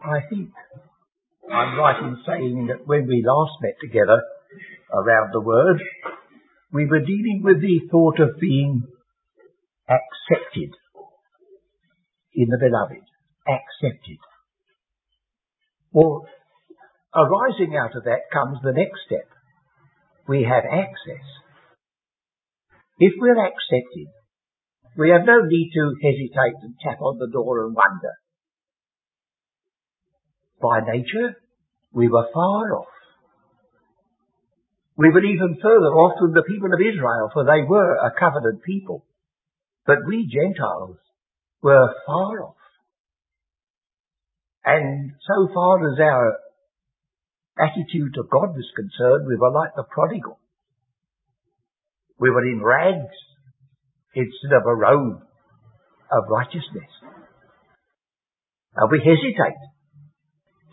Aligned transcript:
I 0.00 0.20
think 0.30 0.50
I'm 1.50 1.76
right 1.76 2.02
in 2.02 2.16
saying 2.26 2.66
that 2.68 2.86
when 2.86 3.06
we 3.06 3.24
last 3.26 3.52
met 3.62 3.74
together 3.80 4.22
around 4.92 5.30
the 5.32 5.40
Word, 5.40 5.82
we 6.72 6.86
were 6.86 7.00
dealing 7.00 7.40
with 7.42 7.60
the 7.60 7.88
thought 7.90 8.20
of 8.20 8.38
being 8.38 8.82
accepted 9.88 10.70
in 12.34 12.48
the 12.48 12.58
beloved. 12.58 13.04
Accepted. 13.48 14.18
Well, 15.92 16.26
arising 17.14 17.74
out 17.76 17.96
of 17.96 18.04
that 18.04 18.28
comes 18.32 18.58
the 18.62 18.72
next 18.72 19.00
step. 19.06 19.26
We 20.28 20.44
have 20.44 20.64
access. 20.64 21.24
If 22.98 23.14
we're 23.18 23.40
accepted, 23.40 24.12
we 24.98 25.10
have 25.10 25.24
no 25.24 25.40
need 25.46 25.70
to 25.74 25.94
hesitate 26.02 26.60
and 26.62 26.74
tap 26.82 27.00
on 27.00 27.18
the 27.18 27.30
door 27.32 27.64
and 27.64 27.74
wonder. 27.74 28.12
By 30.60 30.80
nature, 30.80 31.36
we 31.92 32.08
were 32.08 32.28
far 32.34 32.76
off. 32.76 32.86
We 34.96 35.10
were 35.10 35.24
even 35.24 35.58
further 35.62 35.94
off 35.94 36.18
than 36.20 36.32
the 36.32 36.42
people 36.42 36.74
of 36.74 36.80
Israel, 36.80 37.30
for 37.32 37.44
they 37.44 37.62
were 37.68 37.94
a 37.94 38.10
covenant 38.18 38.64
people. 38.64 39.04
But 39.86 39.98
we 40.06 40.26
Gentiles 40.26 40.96
were 41.62 41.94
far 42.04 42.42
off. 42.42 42.56
And 44.64 45.12
so 45.26 45.48
far 45.54 45.92
as 45.92 45.98
our 46.00 46.38
attitude 47.58 48.14
to 48.14 48.24
God 48.30 48.54
was 48.54 48.66
concerned, 48.74 49.26
we 49.28 49.36
were 49.36 49.52
like 49.52 49.74
the 49.76 49.84
prodigal. 49.84 50.38
We 52.18 52.30
were 52.30 52.44
in 52.44 52.62
rags 52.62 53.14
instead 54.14 54.56
of 54.56 54.66
a 54.66 54.74
robe 54.74 55.22
of 56.10 56.24
righteousness. 56.28 56.90
And 58.74 58.90
we 58.90 58.98
hesitate 58.98 59.58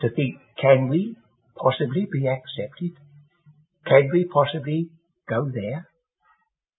to 0.01 0.09
think, 0.09 0.39
can 0.59 0.89
we 0.89 1.15
possibly 1.55 2.07
be 2.11 2.27
accepted? 2.27 2.97
Can 3.85 4.09
we 4.11 4.25
possibly 4.25 4.89
go 5.29 5.49
there? 5.53 5.87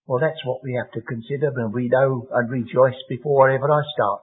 Well, 0.06 0.20
that's 0.20 0.44
what 0.44 0.62
we 0.62 0.74
have 0.74 0.92
to 0.92 1.00
consider 1.00 1.50
when 1.50 1.72
we 1.72 1.88
know 1.88 2.28
and 2.30 2.50
rejoice 2.50 2.98
before 3.08 3.50
ever 3.50 3.70
I 3.70 3.82
start. 3.94 4.20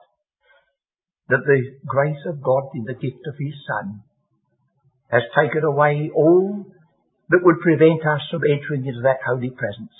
That 1.29 1.43
the 1.45 1.61
grace 1.85 2.23
of 2.27 2.43
God 2.43 2.69
in 2.75 2.83
the 2.83 2.93
gift 2.93 3.27
of 3.27 3.35
His 3.39 3.55
Son 3.67 4.03
has 5.11 5.23
taken 5.35 5.63
away 5.63 6.09
all 6.15 6.65
that 7.29 7.43
would 7.43 7.59
prevent 7.59 8.05
us 8.05 8.21
from 8.31 8.43
entering 8.43 8.85
into 8.85 9.01
that 9.03 9.23
holy 9.25 9.49
presence. 9.49 9.95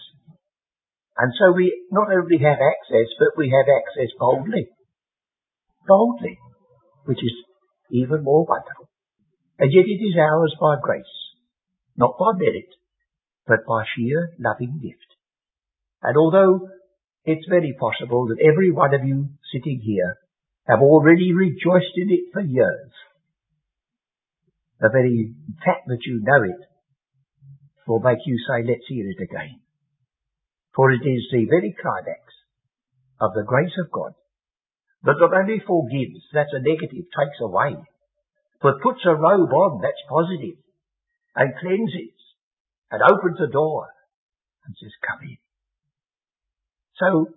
And 1.17 1.32
so 1.39 1.52
we 1.52 1.86
not 1.92 2.12
only 2.12 2.38
have 2.42 2.58
access, 2.58 3.10
but 3.20 3.38
we 3.38 3.50
have 3.50 3.67
access 3.70 4.12
boldly. 4.20 4.70
Boldly. 5.88 6.38
Which 7.06 7.20
is 7.20 7.36
even 7.92 8.23
more 8.23 8.45
wonderful. 8.45 8.89
And 9.59 9.72
yet 9.72 9.86
it 9.86 10.02
is 10.04 10.18
ours 10.18 10.56
by 10.59 10.76
grace. 10.82 11.06
Not 11.96 12.18
by 12.18 12.38
merit, 12.38 12.70
but 13.46 13.66
by 13.68 13.84
sheer 13.95 14.32
loving 14.40 14.80
gift. 14.82 14.98
And 16.02 16.18
although 16.18 16.70
it's 17.26 17.48
very 17.48 17.76
possible 17.80 18.28
that 18.28 18.44
every 18.44 18.72
one 18.72 18.94
of 18.94 19.06
you 19.06 19.30
sitting 19.54 19.80
here 19.84 20.18
have 20.68 20.80
already 20.80 21.34
rejoiced 21.34 21.95
in 21.95 22.10
it 22.10 22.34
for 22.34 22.42
years, 22.42 22.92
the 24.80 24.90
very 24.90 25.34
fact 25.64 25.88
that 25.88 26.04
you 26.06 26.22
know 26.23 26.44
it 26.44 26.67
will 27.88 28.00
make 28.00 28.20
you 28.26 28.38
say, 28.48 28.67
let's 28.67 28.88
hear 28.88 29.08
it 29.08 29.22
again. 29.22 29.60
For 30.76 30.92
it 30.92 31.06
is 31.06 31.23
the 31.32 31.45
very 31.45 31.76
climax 31.80 32.34
of 33.22 33.32
the 33.36 33.44
grace 33.45 33.78
of 33.80 33.92
God 33.92 34.14
that 35.04 35.20
not 35.20 35.34
only 35.34 35.62
forgives, 35.66 36.23
that's 36.34 36.54
a 36.54 36.60
negative, 36.60 37.06
takes 37.12 37.40
away, 37.42 37.76
but 38.64 38.80
puts 38.81 39.03
a 39.06 39.11
robe 39.11 39.52
on, 39.52 39.81
that's 39.83 40.08
positive, 40.08 40.56
and 41.36 41.52
cleanses, 41.59 42.16
and 42.89 43.03
opens 43.03 43.38
a 43.44 43.52
door, 43.52 43.89
and 44.65 44.73
says, 44.80 44.95
come 45.04 45.20
in. 45.27 45.38
So, 46.95 47.36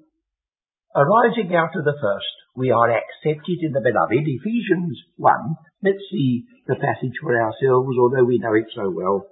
arising 0.95 1.51
out 1.57 1.75
of 1.75 1.85
the 1.85 1.99
first, 2.01 2.37
we 2.55 2.71
are 2.71 2.95
accepted 2.95 3.59
in 3.61 3.73
the 3.73 3.83
beloved. 3.83 4.23
Ephesians 4.23 5.03
1, 5.17 5.35
let's 5.83 6.07
see 6.13 6.45
the 6.69 6.77
passage 6.77 7.19
for 7.21 7.35
ourselves, 7.35 7.99
although 7.99 8.25
we 8.25 8.39
know 8.39 8.55
it 8.55 8.71
so 8.73 8.89
well. 8.95 9.27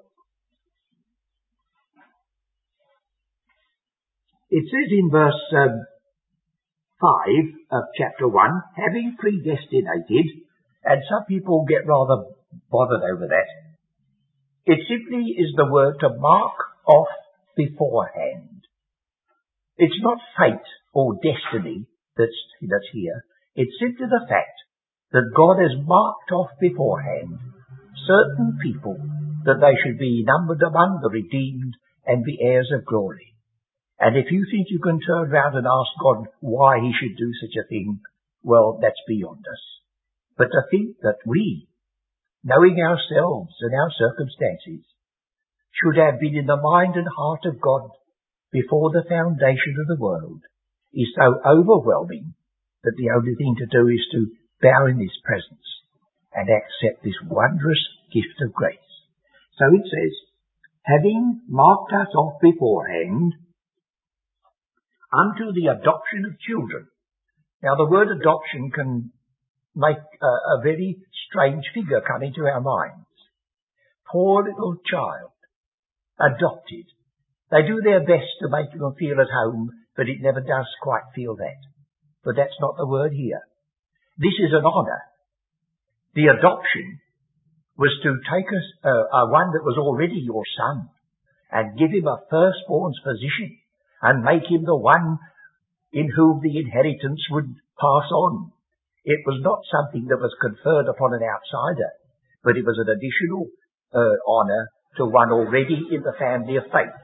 It 4.51 4.65
says 4.67 4.91
in 4.91 5.11
verse 5.11 5.43
um, 5.57 5.87
5 7.01 7.79
of 7.79 7.85
chapter 7.97 8.27
1, 8.27 8.63
having 8.77 9.17
predestinated, 9.19 10.44
and 10.85 11.03
some 11.09 11.25
people 11.27 11.67
get 11.69 11.87
rather 11.87 12.31
bothered 12.71 13.03
over 13.03 13.27
that. 13.29 13.51
It 14.67 14.81
simply 14.89 15.33
is 15.37 15.53
the 15.57 15.71
word 15.71 15.97
to 16.01 16.17
mark 16.19 16.57
off 16.87 17.09
beforehand. 17.57 18.65
It's 19.77 20.01
not 20.01 20.19
fate 20.39 20.69
or 20.93 21.15
destiny 21.15 21.87
that's, 22.17 22.39
that's 22.63 22.91
here. 22.93 23.25
It's 23.57 23.75
simply 23.81 24.07
the 24.07 24.27
fact 24.29 24.57
that 25.13 25.35
God 25.35 25.63
has 25.63 25.87
marked 25.87 26.31
off 26.33 26.51
beforehand 26.61 27.39
certain 28.07 28.59
people 28.63 28.97
that 29.45 29.61
they 29.61 29.75
should 29.83 29.99
be 29.99 30.25
numbered 30.27 30.63
among 30.63 31.01
the 31.03 31.11
redeemed 31.11 31.75
and 32.07 32.25
be 32.25 32.39
heirs 32.41 32.71
of 32.75 32.85
glory. 32.85 33.35
And 33.99 34.17
if 34.17 34.31
you 34.31 34.45
think 34.51 34.67
you 34.71 34.81
can 34.81 35.01
turn 35.01 35.31
round 35.31 35.57
and 35.57 35.67
ask 35.67 35.91
God 36.03 36.27
why 36.41 36.81
he 36.81 36.93
should 36.93 37.17
do 37.17 37.31
such 37.41 37.57
a 37.63 37.69
thing, 37.69 38.01
well, 38.43 38.79
that's 38.83 39.01
beyond 39.07 39.45
us. 39.51 39.63
But 40.37 40.51
to 40.51 40.63
think 40.71 40.99
that 41.03 41.23
we, 41.27 41.69
knowing 42.43 42.79
ourselves 42.81 43.55
and 43.61 43.73
our 43.75 43.91
circumstances, 43.97 44.85
should 45.73 45.97
have 45.97 46.21
been 46.21 46.37
in 46.37 46.47
the 46.47 46.61
mind 46.61 46.97
and 46.97 47.07
heart 47.07 47.47
of 47.47 47.61
God 47.61 47.91
before 48.53 48.91
the 48.91 49.07
foundation 49.09 49.75
of 49.81 49.89
the 49.89 50.03
world 50.03 50.43
is 50.93 51.11
so 51.17 51.41
overwhelming 51.43 52.35
that 52.85 52.95
the 52.97 53.11
only 53.11 53.35
thing 53.35 53.57
to 53.59 53.67
do 53.67 53.89
is 53.89 54.05
to 54.13 54.31
bow 54.63 54.87
in 54.87 55.01
his 55.01 55.15
presence 55.25 55.67
and 56.33 56.49
accept 56.49 57.03
this 57.03 57.19
wondrous 57.27 57.83
gift 58.13 58.39
of 58.47 58.55
grace. 58.55 58.79
So 59.59 59.67
it 59.75 59.83
says, 59.83 60.15
having 60.83 61.43
marked 61.49 61.93
us 61.93 62.15
off 62.15 62.41
beforehand 62.41 63.35
unto 65.15 65.53
the 65.55 65.71
adoption 65.71 66.27
of 66.27 66.39
children. 66.43 66.87
Now 67.63 67.75
the 67.77 67.91
word 67.91 68.09
adoption 68.11 68.71
can 68.75 69.13
make 69.75 69.99
a, 70.23 70.27
a 70.27 70.61
very 70.63 70.99
strange 71.29 71.65
figure 71.75 72.01
come 72.07 72.23
into 72.23 72.43
our 72.43 72.61
minds. 72.61 73.07
Poor 74.11 74.45
little 74.45 74.77
child, 74.87 75.33
adopted. 76.21 76.87
They 77.51 77.63
do 77.67 77.81
their 77.83 78.01
best 78.01 78.31
to 78.41 78.49
make 78.49 78.71
them 78.73 78.95
feel 78.99 79.21
at 79.21 79.31
home, 79.31 79.71
but 79.97 80.09
it 80.09 80.21
never 80.21 80.41
does 80.41 80.67
quite 80.83 81.11
feel 81.15 81.37
that. 81.37 81.61
But 82.25 82.37
that's 82.37 82.59
not 82.61 82.77
the 82.77 82.87
word 82.87 83.13
here. 83.13 83.43
This 84.17 84.35
is 84.39 84.53
an 84.53 84.65
honour. 84.65 85.03
The 86.15 86.31
adoption 86.39 87.01
was 87.77 87.91
to 88.03 88.15
take 88.31 88.47
a, 88.47 88.89
uh, 88.89 88.91
uh, 88.91 89.31
one 89.31 89.51
that 89.53 89.67
was 89.67 89.77
already 89.79 90.23
your 90.23 90.45
son 90.57 90.89
and 91.51 91.79
give 91.79 91.91
him 91.91 92.07
a 92.07 92.23
firstborn's 92.31 93.01
position 93.03 93.59
and 94.01 94.23
make 94.23 94.47
him 94.49 94.65
the 94.65 94.77
one 94.77 95.19
in 95.93 96.09
whom 96.15 96.41
the 96.43 96.59
inheritance 96.59 97.21
would 97.31 97.55
pass 97.79 98.11
on. 98.11 98.53
It 99.05 99.21
was 99.29 99.41
not 99.45 99.61
something 99.69 100.09
that 100.09 100.21
was 100.21 100.33
conferred 100.41 100.89
upon 100.89 101.13
an 101.13 101.21
outsider, 101.21 101.93
but 102.43 102.57
it 102.57 102.65
was 102.65 102.81
an 102.81 102.89
additional 102.89 103.53
uh, 103.93 104.17
honour 104.25 104.73
to 104.97 105.05
one 105.05 105.31
already 105.31 105.77
in 105.93 106.01
the 106.01 106.17
family 106.19 106.57
of 106.57 106.65
faith. 106.73 106.97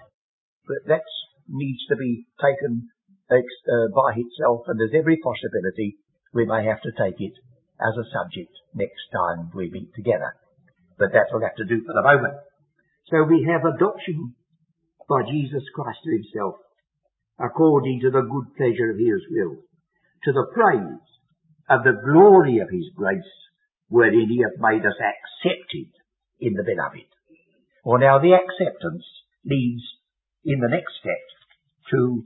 But 0.65 0.89
that 0.89 1.05
needs 1.49 1.84
to 1.93 1.97
be 1.97 2.25
taken 2.41 2.89
uh, 3.28 3.89
by 3.93 4.16
itself, 4.16 4.65
and 4.66 4.81
there's 4.81 4.97
every 4.97 5.21
possibility 5.21 6.00
we 6.33 6.47
may 6.47 6.65
have 6.65 6.81
to 6.83 6.93
take 6.97 7.21
it 7.21 7.37
as 7.81 7.94
a 7.97 8.10
subject 8.10 8.53
next 8.74 9.04
time 9.13 9.51
we 9.54 9.71
meet 9.71 9.92
together. 9.95 10.33
But 10.98 11.13
that 11.13 11.28
will 11.33 11.45
have 11.45 11.57
to 11.57 11.69
do 11.69 11.84
for 11.84 11.92
the 11.92 12.07
moment. 12.07 12.34
So 13.13 13.24
we 13.24 13.45
have 13.51 13.66
adoption 13.66 14.34
by 15.09 15.27
Jesus 15.28 15.65
Christ 15.74 15.98
to 16.04 16.10
himself 16.16 16.54
according 17.41 18.01
to 18.04 18.10
the 18.10 18.28
good 18.28 18.53
pleasure 18.57 18.92
of 18.92 19.01
his 19.01 19.24
will, 19.33 19.57
to 20.24 20.30
the 20.33 20.47
praise 20.53 21.01
of 21.71 21.84
the 21.84 22.03
glory 22.05 22.59
of 22.59 22.69
his 22.69 22.91
grace, 22.95 23.22
wherein 23.89 24.28
he 24.28 24.43
hath 24.43 24.59
made 24.59 24.84
us 24.84 24.99
accepted 24.99 25.87
in 26.41 26.55
the 26.55 26.65
beloved. 26.65 27.07
Well 27.84 28.01
now 28.01 28.19
the 28.19 28.34
acceptance 28.34 29.07
leads 29.47 29.83
in 30.45 30.59
the 30.61 30.69
next 30.69 30.93
step 31.01 31.22
to 31.93 32.25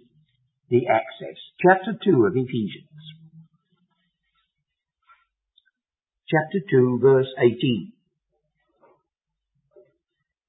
the 0.70 0.88
access. 0.88 1.36
Chapter 1.60 1.92
2 2.02 2.24
of 2.24 2.32
Ephesians. 2.34 2.88
Chapter 6.26 6.58
2 6.70 6.98
verse 7.02 7.28
18. 7.38 7.92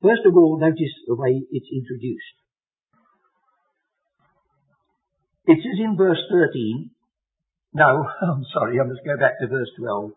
First 0.02 0.22
of 0.26 0.38
all, 0.38 0.60
notice 0.60 0.94
the 1.08 1.16
way 1.16 1.42
it's 1.52 1.68
introduced. 1.74 2.36
It 5.48 5.58
says 5.62 5.80
in 5.80 5.98
verse 5.98 6.22
13, 6.32 6.92
no, 7.76 8.08
I'm 8.22 8.46
sorry, 8.54 8.80
I 8.80 8.84
must 8.88 9.04
go 9.06 9.18
back 9.20 9.38
to 9.40 9.48
verse 9.48 9.70
12. 9.78 10.12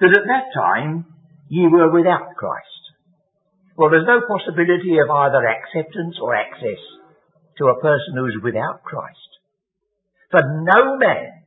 that 0.00 0.14
at 0.14 0.26
that 0.30 0.46
time 0.54 1.04
ye 1.48 1.66
were 1.66 1.90
without 1.90 2.36
Christ. 2.38 2.66
Well, 3.76 3.90
there's 3.90 4.06
no 4.06 4.22
possibility 4.26 4.98
of 5.02 5.10
either 5.10 5.42
acceptance 5.42 6.16
or 6.22 6.34
access 6.34 6.78
to 7.58 7.66
a 7.66 7.80
person 7.80 8.14
who 8.14 8.26
is 8.26 8.38
without 8.42 8.82
Christ. 8.82 9.30
For 10.30 10.40
no 10.40 10.96
man 10.96 11.42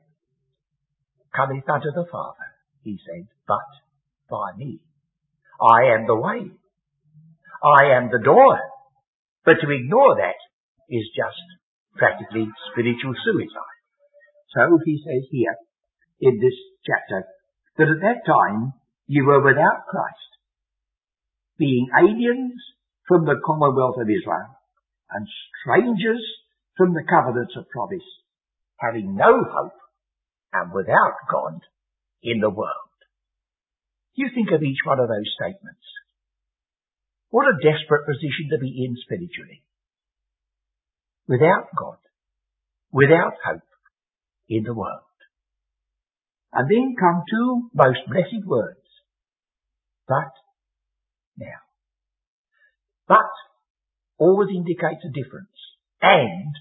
cometh 1.36 1.70
unto 1.70 1.92
the 1.96 2.06
Father, 2.12 2.48
he 2.84 3.00
said, 3.08 3.28
but 3.48 3.70
by 4.30 4.58
me. 4.58 4.80
I 5.62 5.96
am 5.96 6.06
the 6.06 6.20
way. 6.20 6.52
I 7.64 7.96
am 7.96 8.10
the 8.12 8.20
door. 8.24 8.60
But 9.46 9.56
to 9.62 9.72
ignore 9.72 10.16
that 10.18 10.40
is 10.90 11.06
just 11.16 11.40
practically 11.96 12.48
spiritual 12.72 13.14
suicide. 13.24 13.73
So 14.54 14.78
he 14.86 15.02
says 15.02 15.28
here 15.32 15.56
in 16.22 16.40
this 16.40 16.54
chapter 16.86 17.26
that 17.78 17.90
at 17.90 18.02
that 18.02 18.22
time 18.26 18.74
you 19.08 19.26
were 19.26 19.42
without 19.44 19.90
Christ, 19.90 20.32
being 21.58 21.88
aliens 21.98 22.62
from 23.08 23.26
the 23.26 23.42
commonwealth 23.46 23.98
of 23.98 24.10
Israel 24.10 24.54
and 25.12 25.28
strangers 25.62 26.24
from 26.78 26.94
the 26.94 27.04
covenants 27.10 27.54
of 27.58 27.70
promise, 27.70 28.06
having 28.78 29.16
no 29.16 29.44
hope 29.44 29.78
and 30.54 30.72
without 30.72 31.18
God 31.30 31.62
in 32.22 32.40
the 32.40 32.50
world. 32.50 32.94
You 34.16 34.30
think 34.34 34.50
of 34.54 34.62
each 34.62 34.86
one 34.86 35.00
of 35.00 35.10
those 35.10 35.30
statements. 35.34 35.82
What 37.30 37.50
a 37.50 37.58
desperate 37.58 38.06
position 38.06 38.54
to 38.54 38.60
be 38.60 38.86
in 38.86 38.96
spiritually. 39.02 39.64
Without 41.28 41.74
God, 41.76 41.98
without 42.92 43.34
hope 43.44 43.66
in 44.50 44.64
the 44.64 44.74
world. 44.74 45.02
And 46.52 46.70
then 46.70 46.96
come 47.00 47.24
two 47.30 47.70
most 47.74 48.00
blessed 48.08 48.46
words. 48.46 48.80
But 50.08 50.32
now. 51.38 51.62
But 53.08 53.32
always 54.18 54.50
indicates 54.56 55.04
a 55.06 55.12
difference 55.12 55.50
and 56.02 56.54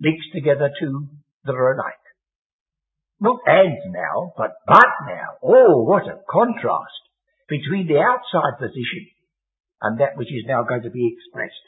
links 0.00 0.26
together 0.34 0.70
two 0.78 1.08
that 1.44 1.54
are 1.54 1.72
alike. 1.72 1.94
Not 3.20 3.40
and 3.46 3.78
now, 3.92 4.34
but 4.36 4.52
but 4.66 4.92
now. 5.06 5.38
Oh, 5.42 5.82
what 5.82 6.02
a 6.02 6.20
contrast 6.28 7.02
between 7.48 7.86
the 7.86 7.98
outside 7.98 8.58
position 8.58 9.08
and 9.80 10.00
that 10.00 10.16
which 10.16 10.28
is 10.28 10.44
now 10.46 10.64
going 10.64 10.82
to 10.82 10.90
be 10.90 11.14
expressed. 11.14 11.64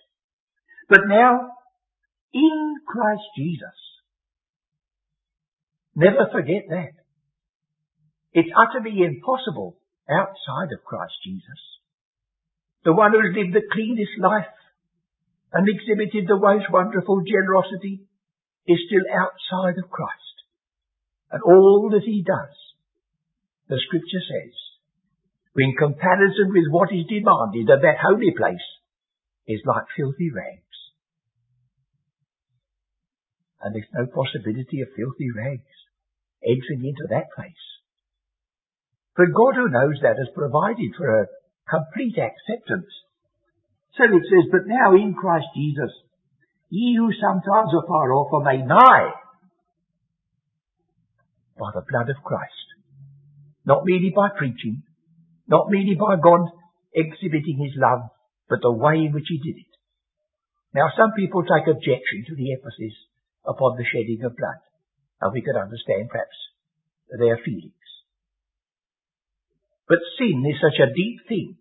But 0.88 1.08
now, 1.08 1.52
in 2.32 2.74
Christ 2.86 3.22
Jesus. 3.36 3.85
Never 5.96 6.28
forget 6.30 6.68
that. 6.68 6.92
It's 8.36 8.52
utterly 8.52 9.00
impossible 9.00 9.80
outside 10.04 10.68
of 10.76 10.84
Christ 10.84 11.16
Jesus. 11.24 11.60
The 12.84 12.92
one 12.92 13.16
who 13.16 13.24
has 13.24 13.32
lived 13.32 13.56
the 13.56 13.64
cleanest 13.72 14.12
life 14.20 14.52
and 15.56 15.64
exhibited 15.64 16.28
the 16.28 16.36
most 16.36 16.68
wonderful 16.68 17.24
generosity 17.24 18.04
is 18.68 18.76
still 18.84 19.08
outside 19.08 19.80
of 19.80 19.88
Christ. 19.88 20.36
And 21.32 21.40
all 21.40 21.88
that 21.90 22.04
he 22.04 22.20
does, 22.20 22.54
the 23.72 23.80
scripture 23.88 24.20
says, 24.20 24.54
in 25.56 25.72
comparison 25.80 26.52
with 26.52 26.68
what 26.68 26.92
is 26.92 27.08
demanded 27.08 27.72
of 27.72 27.80
that 27.80 28.04
holy 28.04 28.36
place, 28.36 28.68
is 29.48 29.64
like 29.64 29.88
filthy 29.96 30.28
rags. 30.28 30.76
And 33.64 33.74
there's 33.74 33.88
no 33.96 34.04
possibility 34.12 34.84
of 34.84 34.92
filthy 34.92 35.32
rags 35.32 35.85
entering 36.46 36.86
into 36.86 37.10
that 37.10 37.28
place. 37.34 37.66
But 39.16 39.34
God 39.34 39.56
who 39.56 39.68
knows 39.68 39.98
that 40.02 40.20
has 40.20 40.30
provided 40.34 40.94
for 40.96 41.08
a 41.08 41.26
complete 41.68 42.16
acceptance. 42.16 42.92
So 43.96 44.04
it 44.04 44.24
says, 44.28 44.52
but 44.52 44.68
now 44.68 44.94
in 44.94 45.14
Christ 45.14 45.48
Jesus, 45.56 45.90
ye 46.70 46.94
who 46.96 47.10
sometimes 47.12 47.72
are 47.74 47.88
far 47.88 48.12
off 48.12 48.32
are 48.32 48.44
made 48.44 48.66
nigh 48.66 49.10
by 51.58 51.70
the 51.74 51.84
blood 51.88 52.10
of 52.10 52.22
Christ. 52.22 52.52
Not 53.64 53.82
merely 53.84 54.12
by 54.14 54.28
preaching, 54.36 54.82
not 55.48 55.70
merely 55.70 55.96
by 55.98 56.16
God 56.22 56.46
exhibiting 56.92 57.58
his 57.58 57.74
love, 57.76 58.10
but 58.48 58.60
the 58.62 58.72
way 58.72 59.06
in 59.06 59.12
which 59.12 59.26
he 59.28 59.38
did 59.38 59.58
it. 59.58 59.72
Now 60.74 60.92
some 60.92 61.16
people 61.16 61.42
take 61.42 61.66
objection 61.66 62.28
to 62.28 62.36
the 62.36 62.52
emphasis 62.52 62.94
upon 63.46 63.76
the 63.76 63.88
shedding 63.88 64.20
of 64.22 64.36
blood, 64.36 64.60
and 65.20 65.32
we 65.32 65.42
can 65.42 65.56
understand 65.56 66.08
perhaps 66.10 66.36
their 67.10 67.38
feelings. 67.44 67.72
But 69.88 69.98
sin 70.18 70.42
is 70.46 70.60
such 70.60 70.80
a 70.82 70.92
deep 70.92 71.28
thing, 71.28 71.56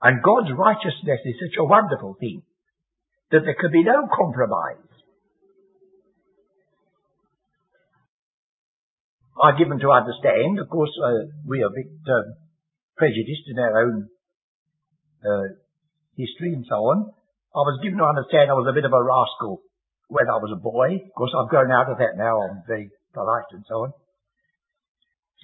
and 0.00 0.22
God's 0.22 0.52
righteousness 0.56 1.20
is 1.24 1.36
such 1.42 1.58
a 1.58 1.64
wonderful 1.64 2.16
thing, 2.18 2.42
that 3.30 3.42
there 3.44 3.58
can 3.58 3.72
be 3.72 3.82
no 3.82 4.06
compromise 4.06 4.92
are 9.42 9.58
given 9.58 9.78
to 9.80 9.90
understand. 9.90 10.58
Of 10.62 10.68
course, 10.68 10.92
uh, 11.02 11.34
we 11.46 11.62
are 11.62 11.66
a 11.66 11.74
bit 11.74 11.90
uh, 12.06 12.38
prejudiced 12.96 13.48
in 13.48 13.58
our 13.58 13.82
own 13.82 14.08
uh, 15.26 15.46
history 16.16 16.54
and 16.54 16.64
so 16.68 16.76
on. 16.76 17.10
I 17.52 17.62
was 17.66 17.80
given 17.82 17.98
to 17.98 18.04
understand 18.04 18.50
I 18.50 18.54
was 18.54 18.70
a 18.70 18.76
bit 18.76 18.84
of 18.84 18.92
a 18.92 19.02
rascal 19.02 19.60
when 20.12 20.28
I 20.28 20.36
was 20.36 20.52
a 20.52 20.60
boy. 20.60 21.00
Of 21.00 21.14
course, 21.16 21.32
I've 21.32 21.48
grown 21.48 21.72
out 21.72 21.88
of 21.88 21.96
that 21.96 22.20
now. 22.20 22.36
I'm 22.44 22.60
very 22.68 22.92
polite 23.16 23.48
and 23.56 23.64
so 23.64 23.88
on. 23.88 23.92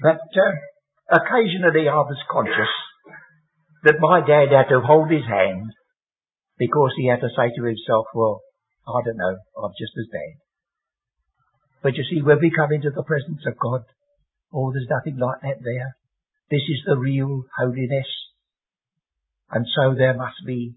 But 0.05 0.21
uh, 0.21 0.55
occasionally 1.09 1.89
I 1.89 2.05
was 2.05 2.21
conscious 2.29 2.75
that 3.89 4.05
my 4.05 4.21
dad 4.21 4.53
had 4.53 4.69
to 4.69 4.85
hold 4.85 5.11
his 5.11 5.25
hand 5.25 5.73
because 6.61 6.93
he 7.01 7.09
had 7.09 7.25
to 7.25 7.33
say 7.33 7.49
to 7.57 7.65
himself, 7.65 8.13
well, 8.15 8.45
I 8.85 9.01
don't 9.05 9.17
know, 9.17 9.37
I'm 9.57 9.73
just 9.81 9.97
as 9.97 10.13
bad. 10.13 10.37
But 11.83 11.97
you 11.97 12.05
see, 12.05 12.21
when 12.21 12.39
we 12.43 12.53
come 12.53 12.73
into 12.73 12.91
the 12.91 13.07
presence 13.07 13.41
of 13.47 13.57
God, 13.57 13.89
oh, 14.53 14.73
there's 14.73 14.91
nothing 14.91 15.17
like 15.17 15.41
that 15.43 15.65
there. 15.65 15.97
This 16.51 16.67
is 16.69 16.85
the 16.85 16.99
real 16.99 17.45
holiness. 17.57 18.11
And 19.51 19.65
so 19.65 19.95
there 19.97 20.15
must 20.15 20.45
be, 20.45 20.77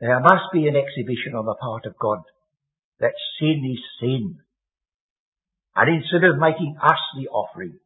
there 0.00 0.20
must 0.20 0.48
be 0.52 0.68
an 0.68 0.76
exhibition 0.76 1.34
on 1.36 1.44
the 1.44 1.58
part 1.60 1.84
of 1.84 1.98
God 2.00 2.22
that 3.00 3.14
sin 3.38 3.62
is 3.64 3.80
sin. 4.00 4.38
And 5.76 6.02
instead 6.02 6.24
of 6.24 6.38
making 6.38 6.76
us 6.82 6.98
the 7.16 7.28
offering, 7.28 7.78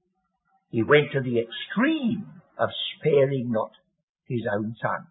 he 0.71 0.83
went 0.83 1.13
to 1.13 1.21
the 1.21 1.39
extreme 1.41 2.27
of 2.59 2.71
sparing 2.97 3.53
not 3.53 3.73
his 4.27 4.43
own 4.51 4.75
son. 4.81 5.07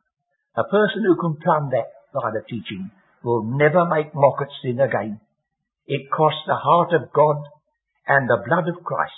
A 0.58 0.64
person 0.64 1.04
who 1.06 1.16
can 1.16 1.38
plumb 1.42 1.70
that 1.72 1.94
line 2.14 2.36
of 2.36 2.48
teaching 2.48 2.92
will 3.24 3.44
never 3.44 3.86
make 3.86 4.16
mock 4.16 4.42
at 4.42 4.50
sin 4.64 4.80
again. 4.80 5.20
It 5.86 6.10
cost 6.10 6.38
the 6.48 6.56
heart 6.56 6.94
of 6.94 7.14
God 7.14 7.44
and 8.08 8.28
the 8.28 8.44
blood 8.48 8.68
of 8.68 8.84
Christ 8.84 9.14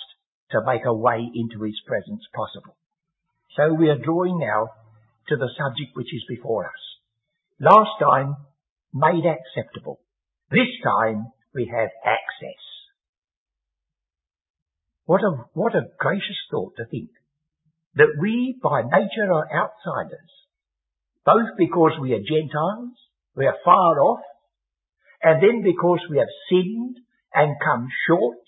to 0.50 0.60
make 0.66 0.84
a 0.84 0.94
way 0.94 1.26
into 1.34 1.64
his 1.64 1.80
presence 1.86 2.22
possible. 2.34 2.76
So 3.56 3.72
we 3.72 3.88
are 3.88 3.98
drawing 3.98 4.38
now 4.38 4.68
to 5.28 5.36
the 5.36 5.48
subject 5.56 5.96
which 5.96 6.12
is 6.12 6.24
before 6.28 6.66
us. 6.66 6.82
Last 7.60 7.96
time, 8.00 8.36
made 8.92 9.24
acceptable. 9.24 10.00
This 10.54 10.70
time, 10.84 11.32
we 11.52 11.66
have 11.66 11.90
access. 12.06 12.62
What 15.04 15.20
a, 15.22 15.50
what 15.52 15.74
a 15.74 15.90
gracious 15.98 16.38
thought 16.48 16.76
to 16.76 16.84
think 16.84 17.10
that 17.96 18.14
we 18.20 18.56
by 18.62 18.82
nature 18.82 19.32
are 19.32 19.48
outsiders, 19.50 20.30
both 21.26 21.58
because 21.58 21.98
we 22.00 22.12
are 22.12 22.22
Gentiles, 22.22 22.94
we 23.34 23.46
are 23.46 23.56
far 23.64 24.00
off, 24.00 24.22
and 25.22 25.42
then 25.42 25.62
because 25.64 26.00
we 26.08 26.18
have 26.18 26.30
sinned 26.48 26.98
and 27.34 27.56
come 27.58 27.88
short 28.06 28.38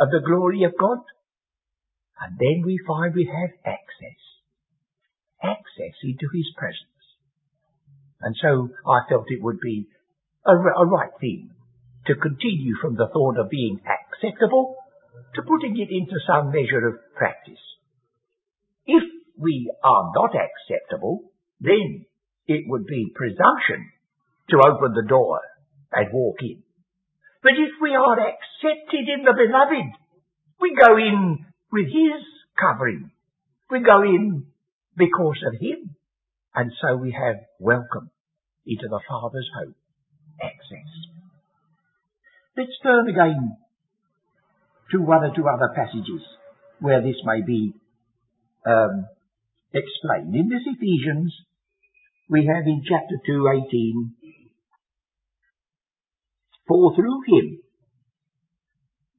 of 0.00 0.10
the 0.10 0.26
glory 0.26 0.64
of 0.64 0.72
God, 0.76 0.98
and 2.20 2.36
then 2.40 2.62
we 2.66 2.80
find 2.86 3.14
we 3.14 3.30
have 3.32 3.50
access. 3.64 4.20
Access 5.42 5.94
into 6.02 6.26
His 6.34 6.50
presence. 6.56 7.04
And 8.20 8.34
so 8.42 8.70
I 8.90 9.08
felt 9.08 9.26
it 9.28 9.42
would 9.42 9.60
be 9.60 9.86
a, 10.46 10.54
a 10.54 10.86
right 10.86 11.14
thing 11.20 11.50
to 12.06 12.14
continue 12.14 12.74
from 12.80 12.94
the 12.94 13.08
thought 13.12 13.38
of 13.38 13.50
being 13.50 13.80
acceptable 13.82 14.76
to 15.34 15.42
putting 15.42 15.76
it 15.76 15.90
into 15.90 16.16
some 16.26 16.48
measure 16.48 16.88
of 16.88 17.14
practice. 17.14 17.60
If 18.86 19.02
we 19.38 19.70
are 19.82 20.12
not 20.14 20.30
acceptable, 20.34 21.32
then 21.60 22.06
it 22.46 22.64
would 22.66 22.86
be 22.86 23.12
presumption 23.14 23.90
to 24.50 24.56
open 24.58 24.94
the 24.94 25.08
door 25.08 25.40
and 25.92 26.12
walk 26.12 26.36
in. 26.40 26.62
But 27.42 27.52
if 27.52 27.80
we 27.80 27.94
are 27.94 28.18
accepted 28.18 29.08
in 29.08 29.24
the 29.24 29.34
beloved, 29.34 29.92
we 30.60 30.74
go 30.74 30.96
in 30.96 31.44
with 31.72 31.86
his 31.86 32.22
covering. 32.58 33.10
We 33.70 33.80
go 33.80 34.02
in 34.02 34.46
because 34.96 35.42
of 35.46 35.60
him. 35.60 35.96
And 36.54 36.72
so 36.80 36.96
we 36.96 37.12
have 37.12 37.36
welcome 37.58 38.10
into 38.66 38.88
the 38.88 39.00
Father's 39.08 39.48
home. 39.58 39.74
Access. 40.42 40.90
Let's 42.56 42.78
turn 42.82 43.08
again 43.08 43.56
to 44.92 44.98
one 45.02 45.24
or 45.24 45.34
two 45.34 45.44
other 45.48 45.72
passages 45.74 46.22
where 46.80 47.02
this 47.02 47.16
may 47.24 47.42
be 47.46 47.74
um, 48.66 49.06
explain. 49.72 50.34
In 50.34 50.48
this 50.48 50.64
Ephesians, 50.66 51.32
we 52.28 52.46
have 52.46 52.66
in 52.66 52.82
chapter 52.82 53.16
2, 53.26 53.48
18, 53.68 54.14
for 56.66 56.94
through 56.94 57.20
him, 57.28 57.60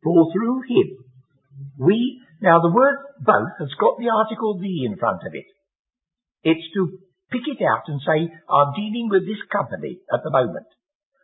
for 0.03 0.31
through 0.33 0.61
him, 0.67 1.05
we, 1.77 2.21
now 2.41 2.59
the 2.61 2.73
word 2.73 2.97
both 3.19 3.53
has 3.59 3.69
got 3.79 3.97
the 3.97 4.09
article 4.09 4.59
the 4.59 4.85
in 4.85 4.97
front 4.97 5.21
of 5.25 5.33
it. 5.33 5.45
It's 6.43 6.67
to 6.75 6.99
pick 7.31 7.47
it 7.47 7.63
out 7.63 7.83
and 7.87 7.99
say, 8.05 8.33
I'm 8.49 8.73
dealing 8.75 9.09
with 9.09 9.25
this 9.25 9.41
company 9.51 9.99
at 10.13 10.21
the 10.23 10.31
moment. 10.31 10.67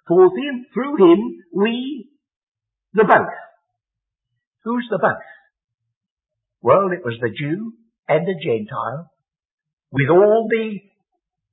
For 0.07 0.25
him, 0.25 0.65
through 0.74 0.98
him, 0.98 1.43
we, 1.53 2.10
the 2.93 3.05
both. 3.05 3.36
Who's 4.63 4.88
the 4.89 5.00
both? 5.00 5.27
Well, 6.62 6.91
it 6.91 7.03
was 7.05 7.17
the 7.22 7.31
Jew 7.31 7.74
and 8.07 8.27
the 8.27 8.36
Gentile, 8.36 9.12
with 9.91 10.10
all 10.10 10.48
the 10.50 10.79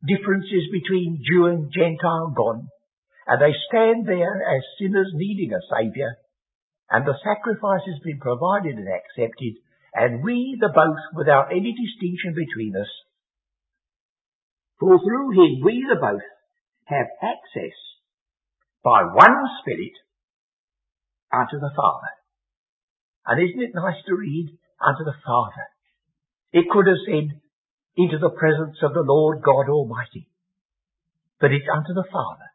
differences 0.06 0.66
between 0.72 1.22
Jew 1.22 1.46
and 1.46 1.70
Gentile 1.72 2.32
gone, 2.36 2.68
and 3.26 3.40
they 3.40 3.54
stand 3.68 4.06
there 4.06 4.42
as 4.42 4.62
sinners 4.78 5.12
needing 5.14 5.52
a 5.52 5.62
Saviour, 5.70 6.16
and 6.90 7.06
the 7.06 7.18
sacrifice 7.22 7.86
has 7.86 8.02
been 8.02 8.18
provided 8.18 8.74
and 8.74 8.88
accepted, 8.88 9.62
and 9.94 10.24
we, 10.24 10.58
the 10.60 10.70
both, 10.74 10.98
without 11.14 11.52
any 11.52 11.74
distinction 11.74 12.34
between 12.34 12.74
us, 12.74 12.90
for 14.80 14.98
through 14.98 15.30
him 15.38 15.60
we, 15.62 15.86
the 15.88 16.00
both, 16.00 16.26
have 16.86 17.06
access 17.22 17.76
by 18.82 19.02
one 19.02 19.36
Spirit 19.60 19.92
unto 21.32 21.58
the 21.60 21.70
Father. 21.76 22.12
And 23.26 23.42
isn't 23.42 23.62
it 23.62 23.74
nice 23.74 24.02
to 24.06 24.14
read 24.14 24.56
unto 24.80 25.04
the 25.04 25.16
Father? 25.24 25.68
It 26.52 26.68
could 26.70 26.86
have 26.86 27.04
said 27.06 27.40
into 27.96 28.18
the 28.18 28.30
presence 28.30 28.78
of 28.82 28.94
the 28.94 29.04
Lord 29.04 29.42
God 29.42 29.68
Almighty. 29.68 30.26
But 31.40 31.52
it's 31.52 31.68
unto 31.72 31.94
the 31.94 32.08
Father. 32.10 32.50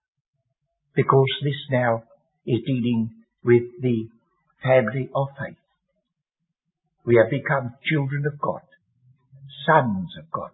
Because 0.95 1.31
this 1.43 1.59
now 1.69 2.03
is 2.45 2.61
dealing 2.65 3.11
with 3.43 3.63
the 3.81 4.09
family 4.63 5.09
of 5.13 5.27
faith. 5.39 5.57
We 7.05 7.17
have 7.21 7.29
become 7.29 7.75
children 7.85 8.25
of 8.25 8.39
God, 8.39 8.65
sons 9.67 10.09
of 10.17 10.31
God, 10.31 10.51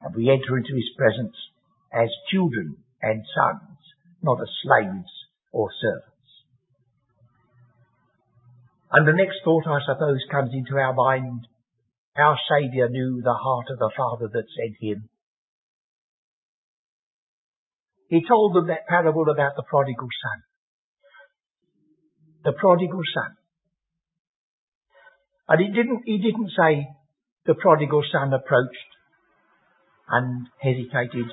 and 0.00 0.14
we 0.14 0.30
enter 0.30 0.56
into 0.56 0.74
His 0.74 0.90
presence 0.96 1.34
as 1.92 2.08
children 2.30 2.76
and 3.02 3.24
sons, 3.34 3.69
not 4.22 4.40
as 4.40 4.48
slaves 4.62 5.10
or 5.52 5.68
servants. 5.80 6.10
And 8.92 9.06
the 9.06 9.12
next 9.12 9.38
thought, 9.44 9.66
I 9.66 9.78
suppose, 9.86 10.18
comes 10.30 10.50
into 10.52 10.76
our 10.76 10.94
mind. 10.94 11.46
Our 12.16 12.36
Saviour 12.48 12.88
knew 12.88 13.22
the 13.22 13.32
heart 13.32 13.66
of 13.70 13.78
the 13.78 13.90
Father 13.96 14.28
that 14.32 14.46
sent 14.50 14.76
Him. 14.80 15.08
He 18.08 18.26
told 18.26 18.56
them 18.56 18.66
that 18.66 18.88
parable 18.88 19.30
about 19.30 19.54
the 19.54 19.62
prodigal 19.62 20.08
son. 20.10 20.42
The 22.42 22.52
prodigal 22.58 23.02
son. 23.14 23.36
And 25.48 25.60
he 25.60 25.68
didn't, 25.68 26.02
he 26.04 26.18
didn't 26.18 26.50
say 26.50 26.86
the 27.46 27.54
prodigal 27.54 28.02
son 28.10 28.32
approached 28.32 28.90
and 30.08 30.48
hesitated. 30.60 31.30